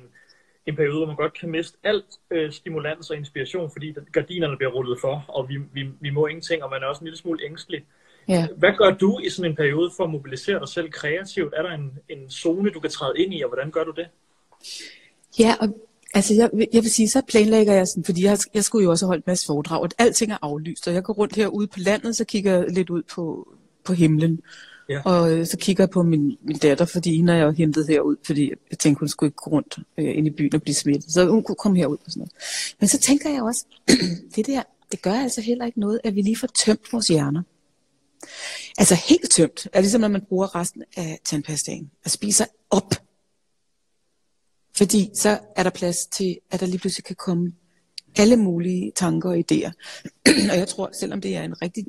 [0.65, 4.71] en periode, hvor man godt kan miste alt øh, stimulans og inspiration, fordi gardinerne bliver
[4.71, 7.45] rullet for, og vi, vi, vi må ingenting, og man er også en lille smule
[7.45, 7.85] ængstelig.
[8.27, 8.47] Ja.
[8.57, 11.53] Hvad gør du i sådan en periode for at mobilisere dig selv kreativt?
[11.57, 14.07] Er der en, en zone, du kan træde ind i, og hvordan gør du det?
[15.39, 15.86] Ja, og
[16.17, 19.05] altså jeg, jeg vil sige, så planlægger jeg sådan, fordi jeg, jeg skulle jo også
[19.05, 21.79] have holdt en masse foredrag, og alting er aflyst, og jeg går rundt herude på
[21.79, 23.47] landet, så kigger jeg lidt ud på,
[23.83, 24.39] på himlen.
[24.89, 25.01] Ja.
[25.05, 28.15] Og øh, så kigger jeg på min, min datter, fordi hende har jeg hentet herud,
[28.25, 31.11] fordi jeg tænkte, hun skulle ikke gå rundt øh, ind i byen og blive smittet.
[31.11, 32.31] Så hun kunne komme herud og sådan noget.
[32.79, 33.65] Men så tænker jeg også,
[34.35, 37.41] det der, det gør altså heller ikke noget, at vi lige får tømt vores hjerner.
[38.77, 39.67] Altså helt tømt.
[39.73, 42.93] Er ligesom når man bruger resten af tandpastaen og spiser op.
[44.77, 47.53] Fordi så er der plads til, at der lige pludselig kan komme
[48.17, 49.71] alle mulige tanker og idéer.
[50.51, 51.85] og jeg tror, selvom det er en rigtig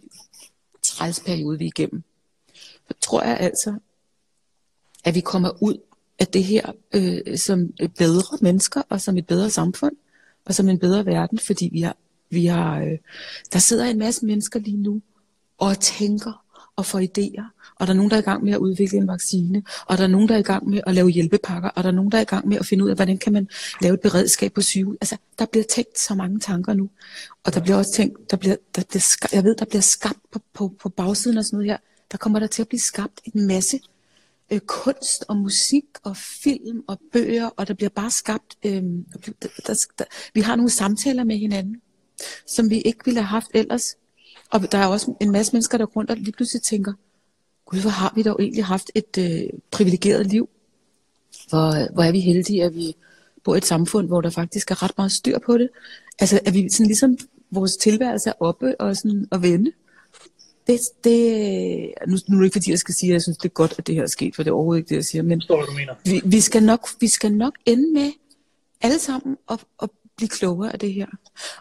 [0.82, 2.02] træls periode, vi er igennem,
[2.88, 3.74] så tror jeg altså,
[5.04, 5.76] at vi kommer ud
[6.18, 9.96] af det her øh, som bedre mennesker og som et bedre samfund
[10.44, 11.96] og som en bedre verden, fordi vi har,
[12.30, 12.98] vi har øh,
[13.52, 15.02] der sidder en masse mennesker lige nu
[15.58, 16.44] og tænker
[16.78, 19.08] og får idéer, og der er nogen, der er i gang med at udvikle en
[19.08, 21.88] vaccine, og der er nogen, der er i gang med at lave hjælpepakker, og der
[21.88, 23.48] er nogen, der er i gang med at finde ud af, hvordan kan man
[23.82, 24.96] lave et beredskab på sygehus.
[25.00, 26.90] Altså, der bliver tænkt så mange tanker nu,
[27.44, 30.18] og der bliver også tænkt, der bliver, der bliver skabt, jeg ved, der bliver skabt
[30.32, 31.78] på, på, på bagsiden og sådan noget her,
[32.12, 33.80] der kommer der til at blive skabt en masse
[34.50, 38.82] øh, kunst og musik og film og bøger, og der bliver bare skabt, øh,
[39.26, 41.80] der, der, der, vi har nogle samtaler med hinanden,
[42.46, 43.96] som vi ikke ville have haft ellers.
[44.50, 46.92] Og der er også en masse mennesker, der rundt og lige pludselig tænker,
[47.66, 50.48] gud, hvor har vi dog egentlig haft et øh, privilegeret liv.
[51.48, 52.96] Hvor, hvor er vi heldige, at vi
[53.44, 55.68] bor i et samfund, hvor der faktisk er ret meget styr på det.
[56.18, 57.18] Altså, at vi sådan ligesom,
[57.50, 59.72] vores tilværelse er oppe og, sådan, og vende
[60.68, 63.48] det, det, nu, nu er det ikke fordi, jeg skal sige, at jeg synes, det
[63.48, 65.22] er godt, at det her er sket, for det er overhovedet ikke det, jeg siger.
[65.22, 65.94] Men Står, du mener.
[66.04, 68.12] Vi, vi, skal nok, vi skal nok ende med
[68.80, 71.06] alle sammen at, at blive klogere af det her.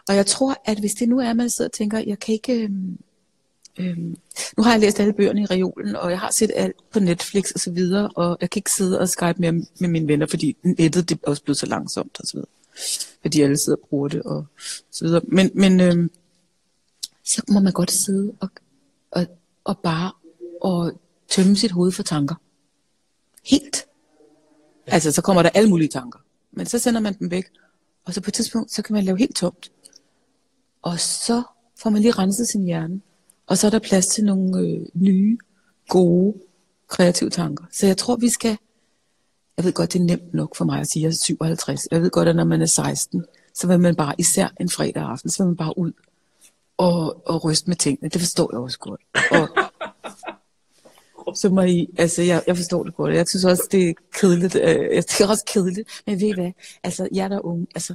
[0.08, 2.34] Og jeg tror, at hvis det nu er, at man sidder og tænker, jeg kan
[2.34, 2.62] ikke...
[2.62, 2.98] Øhm,
[3.78, 4.16] øhm,
[4.56, 7.50] nu har jeg læst alle bøgerne i reolen, og jeg har set alt på Netflix
[7.50, 10.56] og så videre, og jeg kan ikke sidde og skype med, med mine venner, fordi
[10.62, 12.48] nettet det er også blevet så langsomt og så videre.
[13.22, 14.46] Fordi alle sidder og bruger det og
[14.90, 15.20] så videre.
[15.28, 16.10] Men, men øhm,
[17.24, 18.48] så må man godt sidde og,
[19.10, 19.26] og,
[19.64, 20.12] og bare
[20.60, 22.34] og tømme sit hoved for tanker.
[23.44, 23.86] Helt.
[24.86, 26.18] Altså, så kommer der alle mulige tanker.
[26.52, 27.44] Men så sender man dem væk.
[28.08, 29.72] Og så på et tidspunkt, så kan man lave helt tomt.
[30.82, 31.42] Og så
[31.82, 33.00] får man lige renset sin hjerne.
[33.46, 35.38] Og så er der plads til nogle øh, nye,
[35.88, 36.34] gode,
[36.86, 37.64] kreative tanker.
[37.72, 38.58] Så jeg tror, vi skal...
[39.56, 41.88] Jeg ved godt, det er nemt nok for mig at sige, at jeg er 57.
[41.90, 45.02] Jeg ved godt, at når man er 16, så vil man bare, især en fredag
[45.02, 45.92] aften, så vil man bare ud
[46.76, 48.08] og, og ryste med tingene.
[48.08, 49.00] Det forstår jeg også godt.
[49.30, 49.67] Og,
[51.34, 53.14] så må I, altså jeg, jeg forstår det godt.
[53.14, 54.54] Jeg synes også, det er kedeligt.
[54.54, 56.02] Øh, jeg synes også kedeligt.
[56.06, 56.52] Men ved I hvad?
[56.82, 57.94] Altså, jeg der er unge, altså,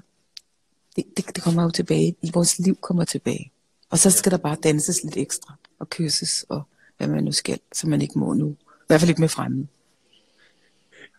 [0.96, 2.16] det, det, det kommer jo tilbage.
[2.34, 3.52] Vores liv kommer tilbage.
[3.90, 5.54] Og så skal der bare danses lidt ekstra.
[5.80, 6.62] Og kysses, og
[6.98, 8.50] hvad man nu skal, som man ikke må nu.
[8.50, 9.68] I hvert fald ikke med fremmede.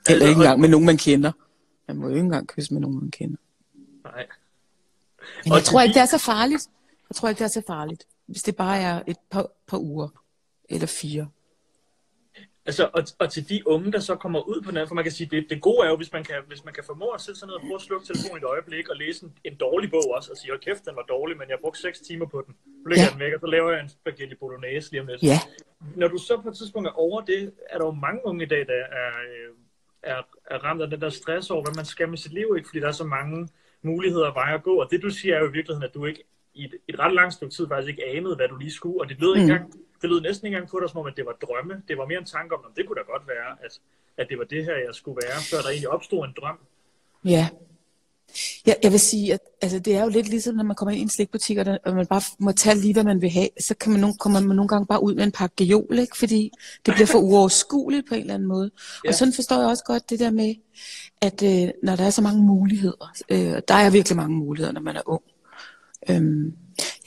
[0.08, 1.32] Eller ikke engang med nogen, man kender.
[1.88, 3.36] Man må jo ikke engang kysse med nogen, man kender.
[4.04, 4.26] Nej.
[5.44, 6.68] Men jeg tror ikke, det er så farligt.
[7.10, 10.08] Jeg tror ikke, det er så farligt, hvis det bare er et par, par uger
[10.68, 11.28] eller fire.
[12.66, 15.12] Altså, og, og til de unge, der så kommer ud på den for man kan
[15.12, 17.38] sige, det, det gode er jo, hvis man kan, hvis man kan formå at sætte
[17.38, 20.06] sig ned og prøve at slukke telefonen et øjeblik og læse en, en dårlig bog
[20.16, 22.54] også, og sige, hold kæft, den var dårlig, men jeg brugte 6 timer på den.
[22.82, 23.10] Nu lægger ja.
[23.10, 25.22] den væk, og så laver jeg en spaghetti bolognese lige om lidt.
[25.22, 25.38] Ja.
[25.96, 28.48] Når du så på et tidspunkt er over det, er der jo mange unge i
[28.48, 29.50] dag, der er, øh,
[30.02, 32.68] er, er ramt af den der stress over, hvad man skal med sit liv, ikke?
[32.68, 33.48] fordi der er så mange
[33.82, 36.04] muligheder og veje at gå, og det du siger er jo i virkeligheden, at du
[36.06, 39.00] ikke i et, et ret langt stykke tid faktisk ikke anede, hvad du lige skulle,
[39.00, 39.40] og det lød, mm.
[39.40, 41.82] engang, det lød næsten ikke engang på dig, som om, at det var drømme.
[41.88, 43.80] Det var mere en tanke om, at det kunne da godt være, at,
[44.16, 46.58] at det var det her, jeg skulle være, før der egentlig opstod en drøm.
[47.24, 47.48] Ja.
[48.66, 51.00] Jeg, jeg vil sige, at altså, det er jo lidt ligesom, når man kommer ind
[51.00, 53.48] i en slikbutik, og, der, og man bare må tage lige, hvad man vil have,
[53.60, 56.18] så kan man nogle, kommer man nogle gange bare ud med en pakke gejol, ikke?
[56.18, 56.50] fordi
[56.86, 58.70] det bliver for uoverskueligt på en eller anden måde.
[59.04, 59.08] Ja.
[59.08, 60.54] Og sådan forstår jeg også godt det der med,
[61.20, 64.80] at øh, når der er så mange muligheder, øh, der er virkelig mange muligheder, når
[64.80, 65.22] man er ung,
[66.10, 66.52] Øhm,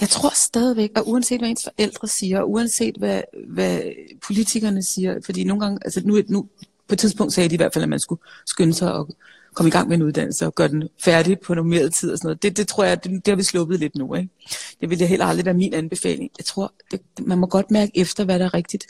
[0.02, 3.82] jeg tror stadigvæk, og uanset hvad ens forældre siger, og uanset hvad, hvad
[4.28, 6.48] politikerne siger, fordi nogle gange, altså nu, nu
[6.88, 9.10] på et tidspunkt sagde de i hvert fald, at man skulle skynde sig og
[9.54, 12.28] komme i gang med en uddannelse og gøre den færdig på normeret tid og sådan
[12.28, 12.44] noget.
[12.44, 14.16] Det, det tror jeg, det, det har vi sluppet lidt nu.
[14.16, 14.30] Ikke?
[14.82, 16.32] Det vil heller aldrig være min anbefaling.
[16.38, 18.88] Jeg tror, det, man må godt mærke efter, hvad der er rigtigt.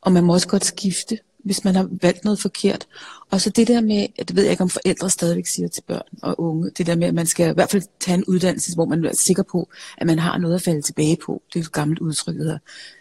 [0.00, 2.86] Og man må også godt skifte hvis man har valgt noget forkert.
[3.30, 6.18] Og så det der med, det ved jeg ikke om forældre stadigvæk siger til børn
[6.22, 8.84] og unge, det der med, at man skal i hvert fald tage en uddannelse, hvor
[8.84, 11.42] man er sikker på, at man har noget at falde tilbage på.
[11.52, 12.58] Det er et gammelt udtryk, der hedder.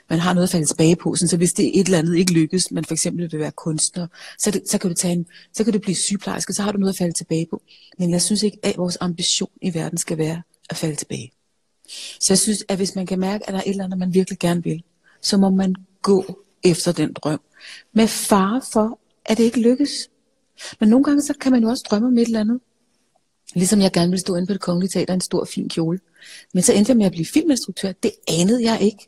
[0.10, 2.72] Man har noget at falde tilbage på, så hvis det et eller andet ikke lykkes,
[2.72, 5.74] man for eksempel vil være kunstner, så, det, så, kan du tage en, så kan
[5.74, 7.62] du blive sygeplejerske, så har du noget at falde tilbage på.
[8.00, 11.32] Men jeg synes ikke, at vores ambition i verden skal være at falde tilbage.
[12.20, 14.14] Så jeg synes, at hvis man kan mærke, at der er et eller andet, man
[14.14, 14.84] virkelig gerne vil,
[15.22, 17.40] så må man gå efter den drøm.
[17.94, 20.10] Med fare for, at det ikke lykkes.
[20.80, 22.60] Men nogle gange så kan man jo også drømme om et eller andet.
[23.56, 26.00] Ligesom jeg gerne ville stå inde på det kongelige teater en stor fin kjole.
[26.54, 27.92] Men så endte jeg med at blive filminstruktør.
[27.92, 29.08] Det anede jeg ikke.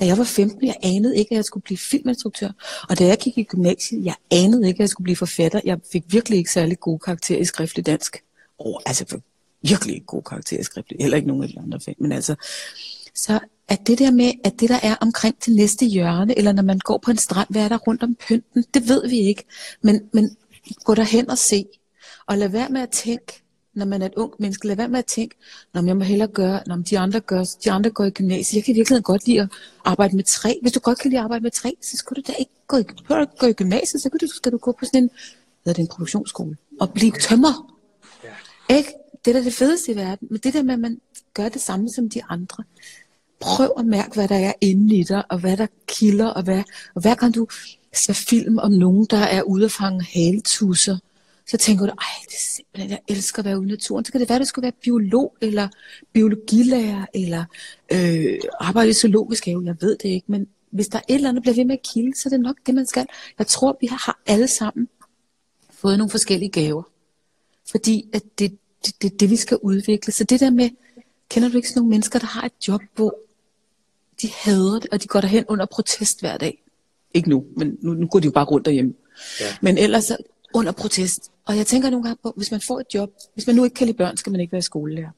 [0.00, 2.48] Da jeg var 15, jeg anede ikke, at jeg skulle blive filminstruktør.
[2.88, 5.60] Og da jeg gik i gymnasiet, jeg anede ikke, at jeg skulle blive forfatter.
[5.64, 8.22] Jeg fik virkelig ikke særlig gode karakterer i skriftlig dansk.
[8.58, 9.20] Oh, altså
[9.62, 10.96] virkelig ikke gode karakterer i skriftlig.
[11.00, 11.96] Heller ikke nogen af de andre fag.
[11.98, 12.34] Men altså,
[13.14, 16.62] så at det der med, at det der er omkring til næste hjørne, eller når
[16.62, 19.44] man går på en strand, hvad er der rundt om pynten, det ved vi ikke.
[19.82, 20.36] Men, men
[20.84, 21.66] gå derhen og se.
[22.26, 23.42] Og lad være med at tænke,
[23.74, 25.36] når man er et ung menneske, lad være med at tænke,
[25.74, 28.56] når jeg må hellere gøre, når de andre gør, de andre går i gymnasiet.
[28.56, 29.48] Jeg kan virkelig godt lide at
[29.84, 30.52] arbejde med træ.
[30.62, 32.76] Hvis du godt kan lide at arbejde med træ, så skal du da ikke gå
[32.76, 32.82] i,
[33.38, 35.10] gå i gymnasiet, så kan du, skal du gå på sådan en,
[35.62, 37.76] hvad er det, en produktionsskole, og blive tømmer.
[38.68, 38.92] Ikke?
[39.24, 40.28] Det er da det fedeste i verden.
[40.30, 41.00] Men det der med, at man
[41.34, 42.64] gør det samme som de andre.
[43.40, 46.62] Prøv at mærke, hvad der er inde i dig, og hvad der kilder, og, hvad,
[46.94, 47.46] og hver gang du
[47.94, 50.98] ser film om nogen, der er ude at fange haletusser,
[51.46, 54.04] så tænker du, ej, det er simpelthen, jeg elsker at være ude i naturen.
[54.04, 55.68] Så kan det være, at du skal være biolog, eller
[56.12, 57.44] biologilærer, eller
[57.92, 59.62] øh, arbejde i zoologisk have.
[59.66, 61.74] Jeg ved det ikke, men hvis der er et eller andet, der bliver ved med
[61.74, 63.06] at kilde, så er det nok det, man skal.
[63.38, 64.88] Jeg tror, vi har alle sammen
[65.70, 66.82] fået nogle forskellige gaver.
[67.70, 70.12] Fordi at det det, det, det, vi skal udvikle.
[70.12, 70.70] Så det der med,
[71.30, 73.18] kender du ikke sådan nogle mennesker, der har et job, hvor
[74.22, 76.62] de hader det, og de går derhen under protest hver dag?
[77.14, 78.94] Ikke nu, men nu, nu går de jo bare rundt derhjemme.
[79.40, 79.56] Ja.
[79.62, 80.10] Men ellers
[80.54, 81.30] under protest.
[81.46, 83.74] Og jeg tænker nogle gange på, hvis man får et job, hvis man nu ikke
[83.74, 85.10] kan lide børn, skal man ikke være skolelærer.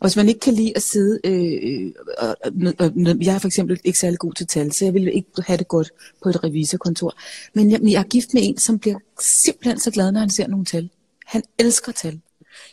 [0.00, 3.46] Og hvis man ikke kan lide at sidde, øh, og, og, og, jeg er for
[3.46, 5.90] eksempel ikke særlig god til tal, så jeg ville ikke have det godt
[6.22, 7.14] på et revisorkontor.
[7.54, 10.46] Men jeg, jeg er gift med en, som bliver simpelthen så glad, når han ser
[10.46, 10.90] nogle tal.
[11.26, 12.20] Han elsker tal.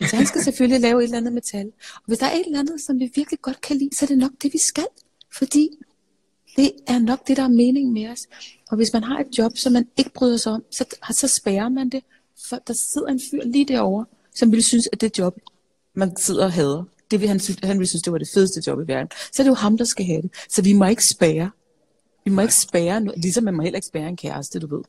[0.01, 1.65] Så han skal selvfølgelig lave et eller andet med tal.
[1.95, 4.07] Og hvis der er et eller andet, som vi virkelig godt kan lide, så er
[4.07, 4.87] det nok det, vi skal.
[5.37, 5.69] Fordi
[6.55, 8.27] det er nok det, der er mening med os.
[8.71, 11.69] Og hvis man har et job, som man ikke bryder sig om, så, så spærer
[11.69, 12.03] man det.
[12.49, 15.37] For der sidder en fyr lige derovre, som ville synes, at det job,
[15.93, 18.79] man sidder og hader, det vil han, han ville synes, det var det fedeste job
[18.81, 19.09] i verden.
[19.31, 20.31] Så er det jo ham, der skal have det.
[20.49, 21.51] Så vi må ikke spære.
[22.25, 24.83] Vi må ikke spære, noget, ligesom man må heller ikke spære en kæreste, du ved.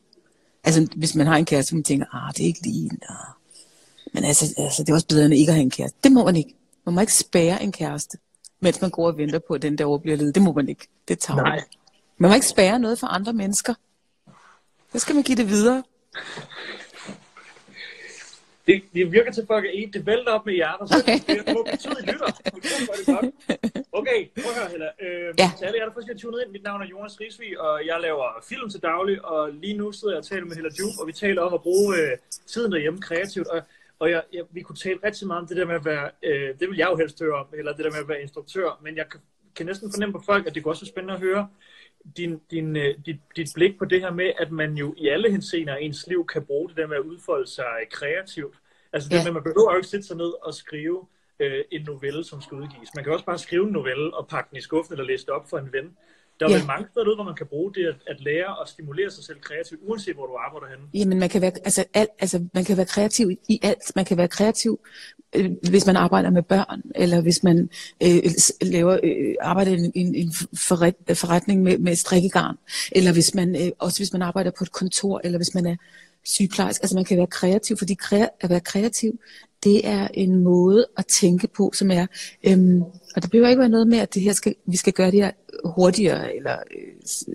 [0.64, 2.96] Altså, hvis man har en kæreste, man tænker, ah, det er ikke lige, nå.
[3.08, 3.34] Ah.
[4.12, 5.98] Men altså, altså, det er også bedre, end ikke at have en kæreste.
[6.04, 6.54] Det må man ikke.
[6.86, 8.18] Man må ikke spære en kæreste,
[8.60, 10.34] mens man går og venter på, at den der bliver ledet.
[10.34, 10.88] Det må man ikke.
[11.08, 11.60] Det tager Nej.
[12.18, 13.74] Man må ikke spære noget for andre mennesker.
[14.92, 15.82] Så skal man give det videre.
[18.66, 21.66] Det, det virker til folk, at det vælter op med hjertet, så det er på
[21.70, 22.26] betydeligt lytter.
[24.00, 24.88] Okay, prøv at høre, Hella.
[25.04, 25.50] Øh, ja.
[25.58, 27.96] Til alle jer, der først er tunet ind, mit navn er Jonas Risvig, og jeg
[28.00, 31.06] laver film til daglig, og lige nu sidder jeg og taler med Hella Juke, og
[31.06, 32.12] vi taler om at bruge øh,
[32.46, 33.46] tiden derhjemme kreativt.
[33.46, 33.62] Og
[34.04, 36.48] og jeg, jeg, vi kunne tale rigtig meget om det der med at være, øh,
[36.60, 38.96] det vil jeg jo helst høre om, eller det der med at være instruktør, men
[38.96, 39.20] jeg kan,
[39.56, 41.48] kan næsten fornemme på folk, at det kunne også være spændende at høre
[42.16, 45.30] din, din, øh, dit, dit blik på det her med, at man jo i alle
[45.30, 48.54] henseender i ens liv kan bruge det der med at udfolde sig kreativt.
[48.92, 49.20] Altså det ja.
[49.20, 51.06] med, at man behøver jo ikke sætte sig ned og skrive
[51.40, 52.94] øh, en novelle, som skal udgives.
[52.94, 55.34] Man kan også bare skrive en novelle og pakke den i skuffen eller læse det
[55.34, 55.96] op for en ven.
[56.40, 56.56] Der er ja.
[56.56, 59.40] vel mange steder hvor man kan bruge det at, at lære og stimulere sig selv
[59.40, 60.84] kreativt, uanset hvor du arbejder henne.
[60.94, 63.96] Jamen, man kan være, altså, alt, altså, man kan være kreativ i alt.
[63.96, 64.80] Man kan være kreativ,
[65.36, 67.70] øh, hvis man arbejder med børn, eller hvis man
[68.02, 68.22] øh,
[68.62, 70.32] laver øh, arbejder i en, en, en
[70.68, 72.56] forret, forretning med, med strikkegarn,
[72.92, 75.76] eller hvis man, øh, også hvis man arbejder på et kontor, eller hvis man er
[76.24, 76.82] sygeplejerske.
[76.82, 79.18] Altså man kan være kreativ, fordi kre- at være kreativ,
[79.64, 82.06] det er en måde at tænke på, som er,
[82.46, 82.82] øhm,
[83.16, 85.22] og det behøver ikke være noget med, at det her skal, vi skal gøre det
[85.22, 85.30] her
[85.64, 87.34] hurtigere, eller, øh,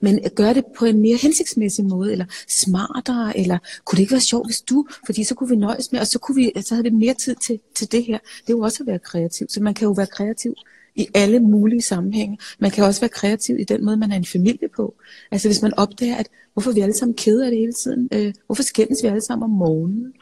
[0.00, 4.12] men at gøre det på en mere hensigtsmæssig måde, eller smartere, eller kunne det ikke
[4.12, 6.74] være sjovt, hvis du, fordi så kunne vi nøjes med, og så, kunne vi, så
[6.74, 8.18] havde vi mere tid til, til det her.
[8.18, 10.54] Det er jo også at være kreativ, så man kan jo være kreativ
[10.94, 12.38] i alle mulige sammenhænge.
[12.58, 14.94] Man kan også være kreativ i den måde, man er en familie på.
[15.30, 18.62] Altså hvis man opdager, at hvorfor vi alle sammen keder det hele tiden, øh, hvorfor
[18.62, 20.12] skændes vi alle sammen om morgenen,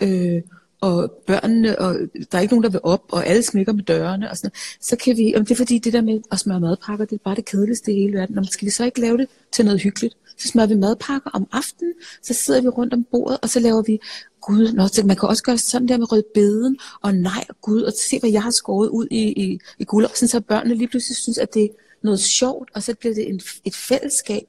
[0.00, 0.42] øh,
[0.80, 1.94] og børnene, og
[2.32, 4.96] der er ikke nogen, der vil op, og alle smækker med dørene, og sådan så
[4.96, 7.34] kan vi, om det er fordi det der med at smøre madpakker, det er bare
[7.34, 10.16] det kedeligste i hele verden, om skal vi så ikke lave det til noget hyggeligt?
[10.38, 13.82] Så smører vi madpakker om aftenen, så sidder vi rundt om bordet, og så laver
[13.82, 13.98] vi,
[14.40, 17.60] gud, nå, så man kan også gøre sådan der med rød beden, og nej, og
[17.60, 20.40] gud, og se hvad jeg har skåret ud i, i, i guld, og sådan så
[20.40, 21.68] børnene lige pludselig synes, at det er
[22.02, 24.42] noget sjovt, og så bliver det en, et fællesskab.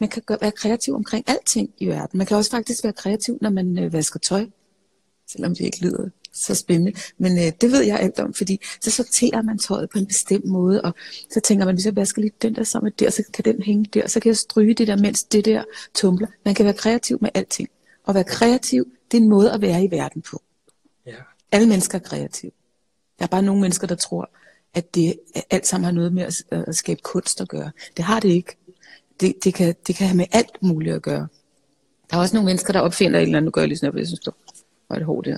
[0.00, 2.18] Man kan gøre, være kreativ omkring alting i verden.
[2.18, 4.46] Man kan også faktisk være kreativ, når man øh, vasker tøj
[5.28, 6.92] selvom det ikke lyder så spændende.
[7.18, 10.44] Men øh, det ved jeg alt om, fordi så sorterer man tøjet på en bestemt
[10.44, 10.94] måde, og
[11.30, 13.84] så tænker man, hvis jeg vasker lige den der sammen der, så kan den hænge
[13.94, 16.26] der, så kan jeg stryge det der, mens det der tumler.
[16.44, 17.68] Man kan være kreativ med alting.
[18.04, 20.42] Og være kreativ, det er en måde at være i verden på.
[21.06, 21.12] Ja.
[21.52, 22.50] Alle mennesker er kreative.
[23.18, 24.30] Der er bare nogle mennesker, der tror,
[24.74, 25.14] at det
[25.50, 27.70] alt sammen har noget med at, at skabe kunst at gøre.
[27.96, 28.56] Det har det ikke.
[29.20, 31.28] Det, det, kan, det kan have med alt muligt at gøre.
[32.10, 33.98] Der er også nogle mennesker, der opfinder et eller andet, nu gør jeg lige sådan,
[33.98, 34.28] jeg synes,
[34.88, 35.36] og et hår der.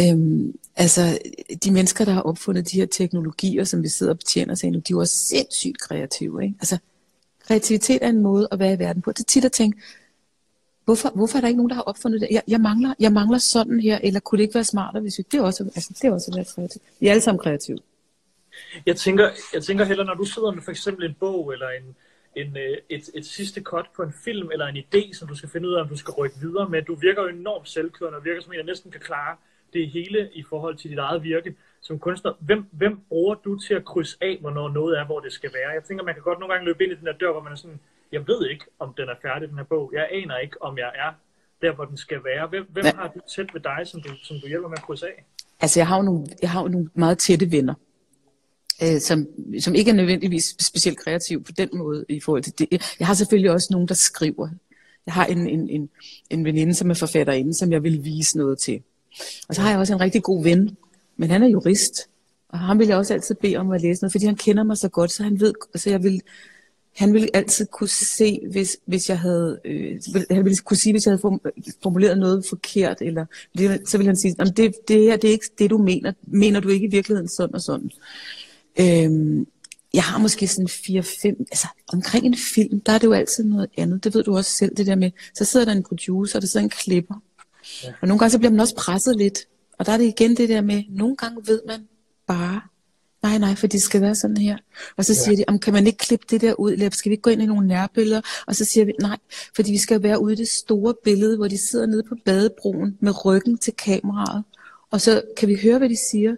[0.00, 1.18] Øhm, altså,
[1.64, 4.78] de mennesker, der har opfundet de her teknologier, som vi sidder og betjener sig nu,
[4.78, 6.42] de er jo også sindssygt kreative.
[6.42, 6.54] Ikke?
[6.60, 6.78] Altså,
[7.46, 9.12] kreativitet er en måde at være i verden på.
[9.12, 9.78] Det er tit at tænke,
[10.84, 12.28] hvorfor, hvorfor er der ikke nogen, der har opfundet det?
[12.30, 15.24] Jeg, jeg, mangler, jeg mangler sådan her, eller kunne det ikke være smartere, hvis vi...
[15.32, 16.82] Det er også, altså, det er også at være kreativ.
[17.00, 17.78] Vi er alle sammen kreative.
[18.86, 21.96] Jeg tænker, jeg tænker heller, når du sidder med for eksempel en bog, eller en,
[22.36, 25.48] en, øh, et, et sidste cut på en film eller en idé, som du skal
[25.48, 26.82] finde ud af, om du skal rykke videre med.
[26.82, 29.36] Du virker jo enormt selvkørende og virker som en, der næsten kan klare
[29.72, 32.32] det hele i forhold til dit eget virke som kunstner.
[32.40, 35.70] Hvem, hvem bruger du til at krydse af, hvornår noget er, hvor det skal være?
[35.70, 37.52] Jeg tænker, man kan godt nogle gange løbe ind i den der dør, hvor man
[37.52, 37.80] er sådan,
[38.12, 39.90] jeg ved ikke, om den er færdig, den her bog.
[39.94, 41.12] Jeg aner ikke, om jeg er
[41.62, 42.46] der, hvor den skal være.
[42.46, 45.06] Hvem, hvem har du tæt ved dig, som du, som du hjælper med at krydse
[45.06, 45.24] af?
[45.60, 47.74] Altså, jeg har jo nogle, jeg har jo nogle meget tætte venner,
[48.82, 49.26] øh, som,
[49.60, 52.96] som ikke er nødvendigvis specielt kreativ på den måde i forhold til det.
[52.98, 54.48] Jeg har selvfølgelig også nogen, der skriver.
[55.06, 55.88] Jeg har en, en, en,
[56.30, 58.82] en veninde, som er forfatterinde, som jeg vil vise noget til.
[59.48, 60.76] Og så har jeg også en rigtig god ven,
[61.16, 62.08] men han er jurist.
[62.48, 64.76] Og ham vil jeg også altid bede om at læse noget, fordi han kender mig
[64.76, 66.22] så godt, så han ved, så jeg vil,
[66.96, 71.06] han ville altid kunne se, hvis, hvis jeg havde, øh, han ville kunne sige, hvis
[71.06, 71.40] jeg havde
[71.82, 73.26] formuleret noget forkert, eller
[73.86, 76.12] så ville han sige, det, det her, det er ikke det, du mener.
[76.22, 77.90] Mener du ikke i virkeligheden sådan og sådan?
[78.80, 79.46] Øhm,
[79.94, 83.68] jeg har måske sådan 4-5, altså omkring en film, der er det jo altid noget
[83.76, 84.04] andet.
[84.04, 86.48] Det ved du også selv, det der med, så sidder der en producer, og der
[86.48, 87.14] sidder en klipper.
[87.84, 87.92] Ja.
[88.00, 89.38] Og nogle gange så bliver man også presset lidt.
[89.78, 91.80] Og der er det igen det der med, nogle gange ved man
[92.26, 92.60] bare,
[93.22, 94.56] nej, nej, for det skal være sådan her.
[94.96, 97.12] Og så siger de, "Jamen, kan man ikke klippe det der ud, eller skal vi
[97.12, 98.20] ikke gå ind i nogle nærbilleder?
[98.46, 99.16] Og så siger vi, nej,
[99.56, 102.98] fordi vi skal være ude i det store billede, hvor de sidder nede på badebroen
[103.00, 104.44] med ryggen til kameraet.
[104.90, 106.36] Og så kan vi høre, hvad de siger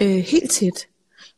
[0.00, 0.86] øh, helt tæt.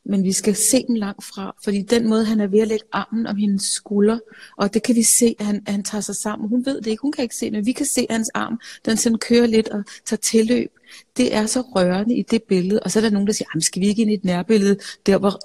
[0.07, 2.85] Men vi skal se dem langt fra, fordi den måde, han er ved at lægge
[2.93, 4.19] armen om hendes skulder,
[4.57, 6.49] og det kan vi se, at han, at han tager sig sammen.
[6.49, 8.61] Hun ved det ikke, hun kan ikke se det, men vi kan se hans arm,
[8.85, 10.73] den sådan kører lidt og tager tilløb.
[11.17, 13.63] Det er så rørende i det billede, og så er der nogen, der siger, "Jamen,
[13.63, 15.41] skal vi ikke ind i et nærbillede, der hvor...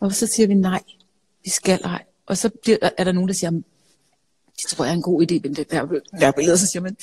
[0.00, 0.82] Og så siger vi, nej,
[1.44, 2.04] vi skal ej.
[2.26, 3.64] Og så bliver, er der nogen, der siger, "Jamen,
[4.56, 6.96] det tror jeg er en god idé, men det der, nærbillede, og så siger man,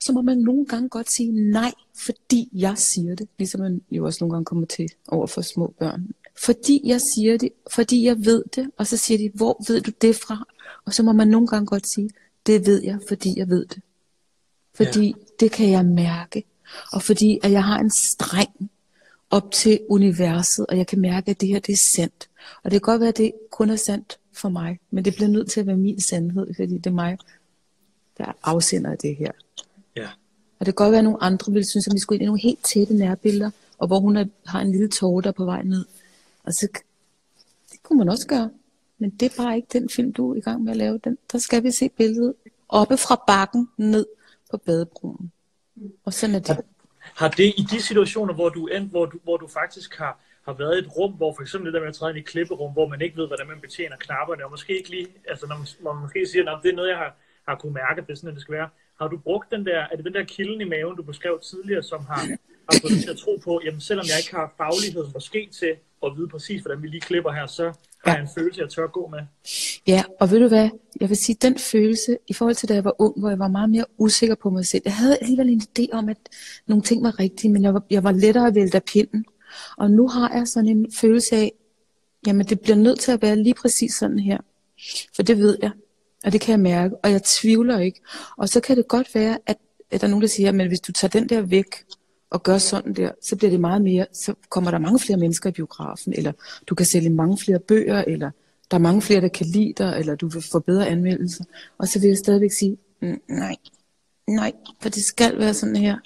[0.00, 3.28] så må man nogle gange godt sige nej, fordi jeg siger det.
[3.38, 6.08] Ligesom man jo også nogle gange kommer til over for små børn.
[6.40, 9.90] Fordi jeg siger det, fordi jeg ved det, og så siger de, hvor ved du
[10.02, 10.44] det fra?
[10.84, 12.10] Og så må man nogle gange godt sige,
[12.46, 13.82] det ved jeg, fordi jeg ved det.
[14.74, 15.12] Fordi ja.
[15.40, 16.44] det kan jeg mærke.
[16.92, 18.70] Og fordi at jeg har en streng
[19.30, 22.28] op til universet, og jeg kan mærke, at det her det er sandt.
[22.62, 25.28] Og det kan godt være, at det kun er sandt for mig, men det bliver
[25.28, 27.18] nødt til at være min sandhed, fordi det er mig,
[28.18, 29.32] der afsender af det her.
[29.96, 30.08] Ja.
[30.58, 32.26] Og det kan godt være, at nogle andre ville synes, at vi skulle ind i
[32.26, 35.44] nogle helt tætte nærbilleder, og hvor hun er, har en lille tåre, der er på
[35.44, 35.84] vej ned.
[36.44, 36.68] Og så,
[37.72, 38.50] det kunne man også gøre.
[38.98, 40.98] Men det er bare ikke den film, du er i gang med at lave.
[40.98, 42.34] Den, der skal vi se billedet
[42.68, 44.06] oppe fra bakken ned
[44.50, 45.32] på badebroen.
[46.04, 46.60] Og sådan er det.
[47.00, 50.52] Har det i de situationer, hvor du, end, hvor du, hvor du faktisk har, har
[50.52, 52.72] været i et rum, hvor for eksempel det der med at træde ind i klipperum,
[52.72, 55.66] hvor man ikke ved, hvordan man betjener knapperne, og måske ikke lige, altså når man,
[55.80, 57.16] når man måske siger, at det er noget, jeg har,
[57.48, 58.68] har kunne mærke, at det er sådan, at det skal være.
[59.00, 61.82] Har du brugt den der, er det den der kilden i maven, du beskrev tidligere,
[61.82, 62.22] som har,
[62.72, 65.72] har fået til at tro på, jamen selvom jeg ikke har faglighed måske til
[66.06, 67.72] at vide præcis, hvordan vi lige klipper her, så
[68.04, 69.18] har jeg en følelse, jeg tør gå med.
[69.86, 70.68] Ja, og ved du hvad?
[71.00, 73.48] Jeg vil sige, den følelse, i forhold til da jeg var ung, hvor jeg var
[73.48, 74.82] meget mere usikker på mig selv.
[74.84, 76.16] Jeg havde alligevel en idé om, at
[76.66, 79.24] nogle ting var rigtige, men jeg var, jeg var lettere at vælte af pinden.
[79.76, 81.52] Og nu har jeg sådan en følelse af,
[82.26, 84.38] jamen det bliver nødt til at være lige præcis sådan her.
[85.16, 85.70] For det ved jeg,
[86.24, 88.00] og det kan jeg mærke, og jeg tvivler ikke.
[88.36, 89.56] Og så kan det godt være, at,
[89.90, 91.84] at der er nogen, der siger, men hvis du tager den der væk,
[92.30, 95.50] og gør sådan der, så bliver det meget mere, så kommer der mange flere mennesker
[95.50, 96.32] i biografen, eller
[96.66, 98.30] du kan sælge mange flere bøger, eller
[98.70, 101.44] der er mange flere, der kan lide dig, eller du vil få bedre anmeldelser.
[101.78, 103.56] Og så vil jeg stadigvæk sige, mm, nej,
[104.28, 105.96] nej, for det skal være sådan her.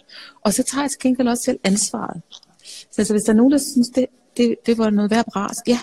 [0.45, 2.23] Og så tager jeg til gengæld også selv ansvaret.
[2.65, 4.07] Så altså, hvis der er nogen, der synes, det,
[4.37, 5.79] det, det var noget værd bras, ja,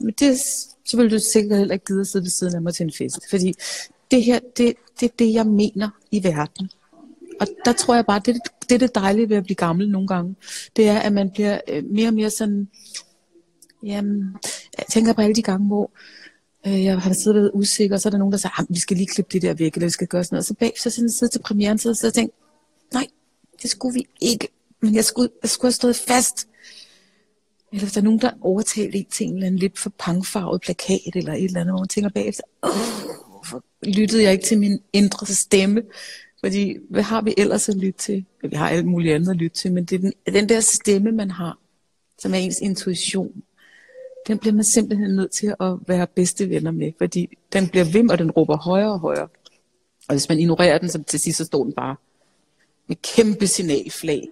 [0.00, 0.38] men det,
[0.84, 2.92] så vil du sikkert heller ikke gide at sidde ved siden af mig til en
[2.98, 3.18] fest.
[3.30, 3.54] Fordi
[4.10, 6.70] det her, det, det er det, jeg mener i verden.
[7.40, 8.36] Og der tror jeg bare, det,
[8.68, 10.36] det er det dejlige ved at blive gammel nogle gange.
[10.76, 12.68] Det er, at man bliver øh, mere og mere sådan...
[13.82, 14.36] Jamen,
[14.78, 15.90] jeg tænker på alle de gange, hvor
[16.66, 18.62] øh, jeg har siddet og været usikker, og så er der nogen, der siger, ah,
[18.62, 20.42] at vi skal lige klippe det der væk, eller vi skal gøre sådan noget.
[20.42, 22.36] Og så bag, så sådan sidder til premieren, så, så tænkte
[22.92, 23.06] nej,
[23.62, 24.48] det skulle vi ikke.
[24.82, 26.48] Men jeg skulle, jeg skulle have stået fast.
[27.72, 30.60] Eller hvis der er nogen, der overtalte en til en eller anden lidt for pangfarvet
[30.60, 32.70] plakat, eller et eller andet, hvor man tænker bagefter, åh,
[33.30, 35.82] hvorfor lyttede jeg ikke til min indre stemme?
[36.44, 38.24] Fordi hvad har vi ellers at lytte til?
[38.42, 41.12] Vi har alt muligt andet at lytte til, men det er den, den der stemme,
[41.12, 41.58] man har,
[42.18, 43.42] som er ens intuition,
[44.26, 48.08] den bliver man simpelthen nødt til at være bedste venner med, fordi den bliver vim,
[48.08, 49.28] og den råber højere og højere.
[50.08, 51.96] Og hvis man ignorerer den, så til sidst så står den bare
[52.86, 54.28] med kæmpe signalflag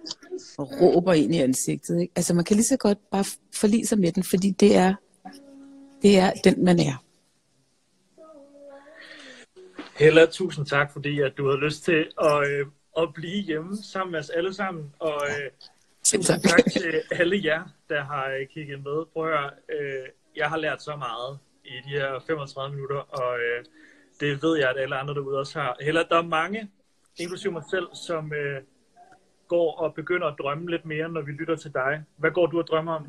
[0.57, 2.01] og råber ind i ansigtet.
[2.01, 2.13] Ikke?
[2.15, 4.95] Altså man kan lige så godt bare forlige sig med den, fordi det er,
[6.01, 7.03] det er den, man er.
[9.99, 12.65] Hella, tusind tak, fordi at du havde lyst til at, øh,
[12.97, 14.93] at blive hjemme sammen med os alle sammen.
[14.99, 15.51] Og øh,
[16.03, 19.05] Selv tusind tak til alle jer, der har øh, kigget med.
[19.13, 23.39] Prøv at høre, øh, jeg har lært så meget i de her 35 minutter, og
[23.39, 23.65] øh,
[24.19, 25.77] det ved jeg, at alle andre derude også har.
[25.81, 26.69] Heller, der er mange,
[27.17, 28.61] inklusive mig selv, som øh,
[29.47, 32.03] går og begynder at drømme lidt mere, når vi lytter til dig.
[32.17, 33.05] Hvad går du og drømmer om?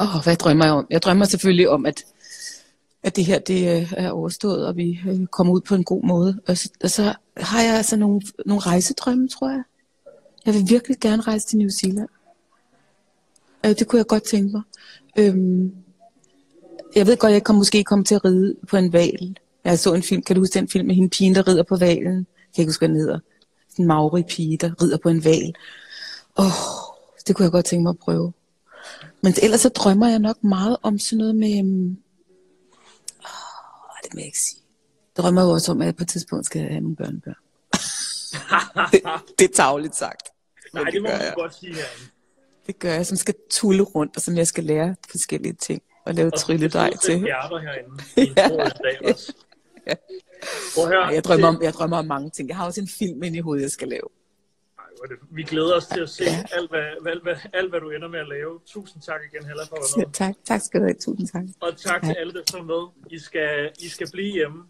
[0.00, 0.86] Åh, oh, hvad drømmer jeg om?
[0.90, 2.04] Jeg drømmer selvfølgelig om, at,
[3.02, 6.02] at det her det øh, er overstået, og vi øh, kommer ud på en god
[6.02, 6.40] måde.
[6.48, 9.62] Og så, og så har jeg altså nogle, nogle rejsedrømme, tror jeg.
[10.46, 12.08] Jeg vil virkelig gerne rejse til New Zealand.
[13.66, 14.62] Øh, det kunne jeg godt tænke mig.
[15.18, 15.72] Øhm,
[16.94, 19.36] jeg ved godt, jeg kan måske komme til at ride på en val.
[19.64, 21.76] Jeg så en film, kan du huske den film med hende pigen, der rider på
[21.76, 22.16] valen?
[22.16, 23.18] Jeg kan ikke huske, hvad den hedder.
[23.78, 25.54] En maori pige, der rider på en val.
[26.38, 26.52] Åh, oh,
[27.26, 28.32] det kunne jeg godt tænke mig at prøve.
[29.20, 31.58] Men ellers så drømmer jeg nok meget om sådan noget med...
[31.58, 31.98] Øhm,
[34.08, 34.62] det må jeg ikke sige.
[35.16, 37.34] Drømmer jo også om, at jeg på et tidspunkt skal have nogle børnebørn.
[38.92, 39.02] det,
[39.38, 40.22] det er tavligt sagt.
[40.74, 41.32] Nej, det, det må man jeg.
[41.36, 42.10] godt sige herinde.
[42.66, 45.82] Det gør jeg, som skal tulle rundt, og som jeg skal lære forskellige ting.
[46.06, 47.18] Og lave Og trylledej til.
[47.20, 48.34] hjerter herinde.
[49.86, 49.94] Ja.
[50.74, 51.02] Prøv at høre.
[51.02, 52.48] Ej, Jeg drømmer, om, jeg drømmer om mange ting.
[52.48, 54.08] Jeg har også en film inde i hovedet, jeg skal lave.
[55.08, 58.08] Det- Vi glæder os til at se alt, hvad, alt, hvad, alt, hvad du ender
[58.08, 58.60] med at lave.
[58.66, 60.12] Tusind tak igen, Hella, for at være med.
[60.12, 60.94] tak, tak skal du have.
[60.94, 61.44] Tusind tak.
[61.60, 62.20] Og tak til Ja.
[62.20, 63.10] alle, der så med.
[63.10, 64.64] I skal, I skal blive hjemme.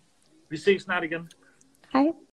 [0.50, 1.30] Vi ses snart igen.
[1.92, 2.04] Hej.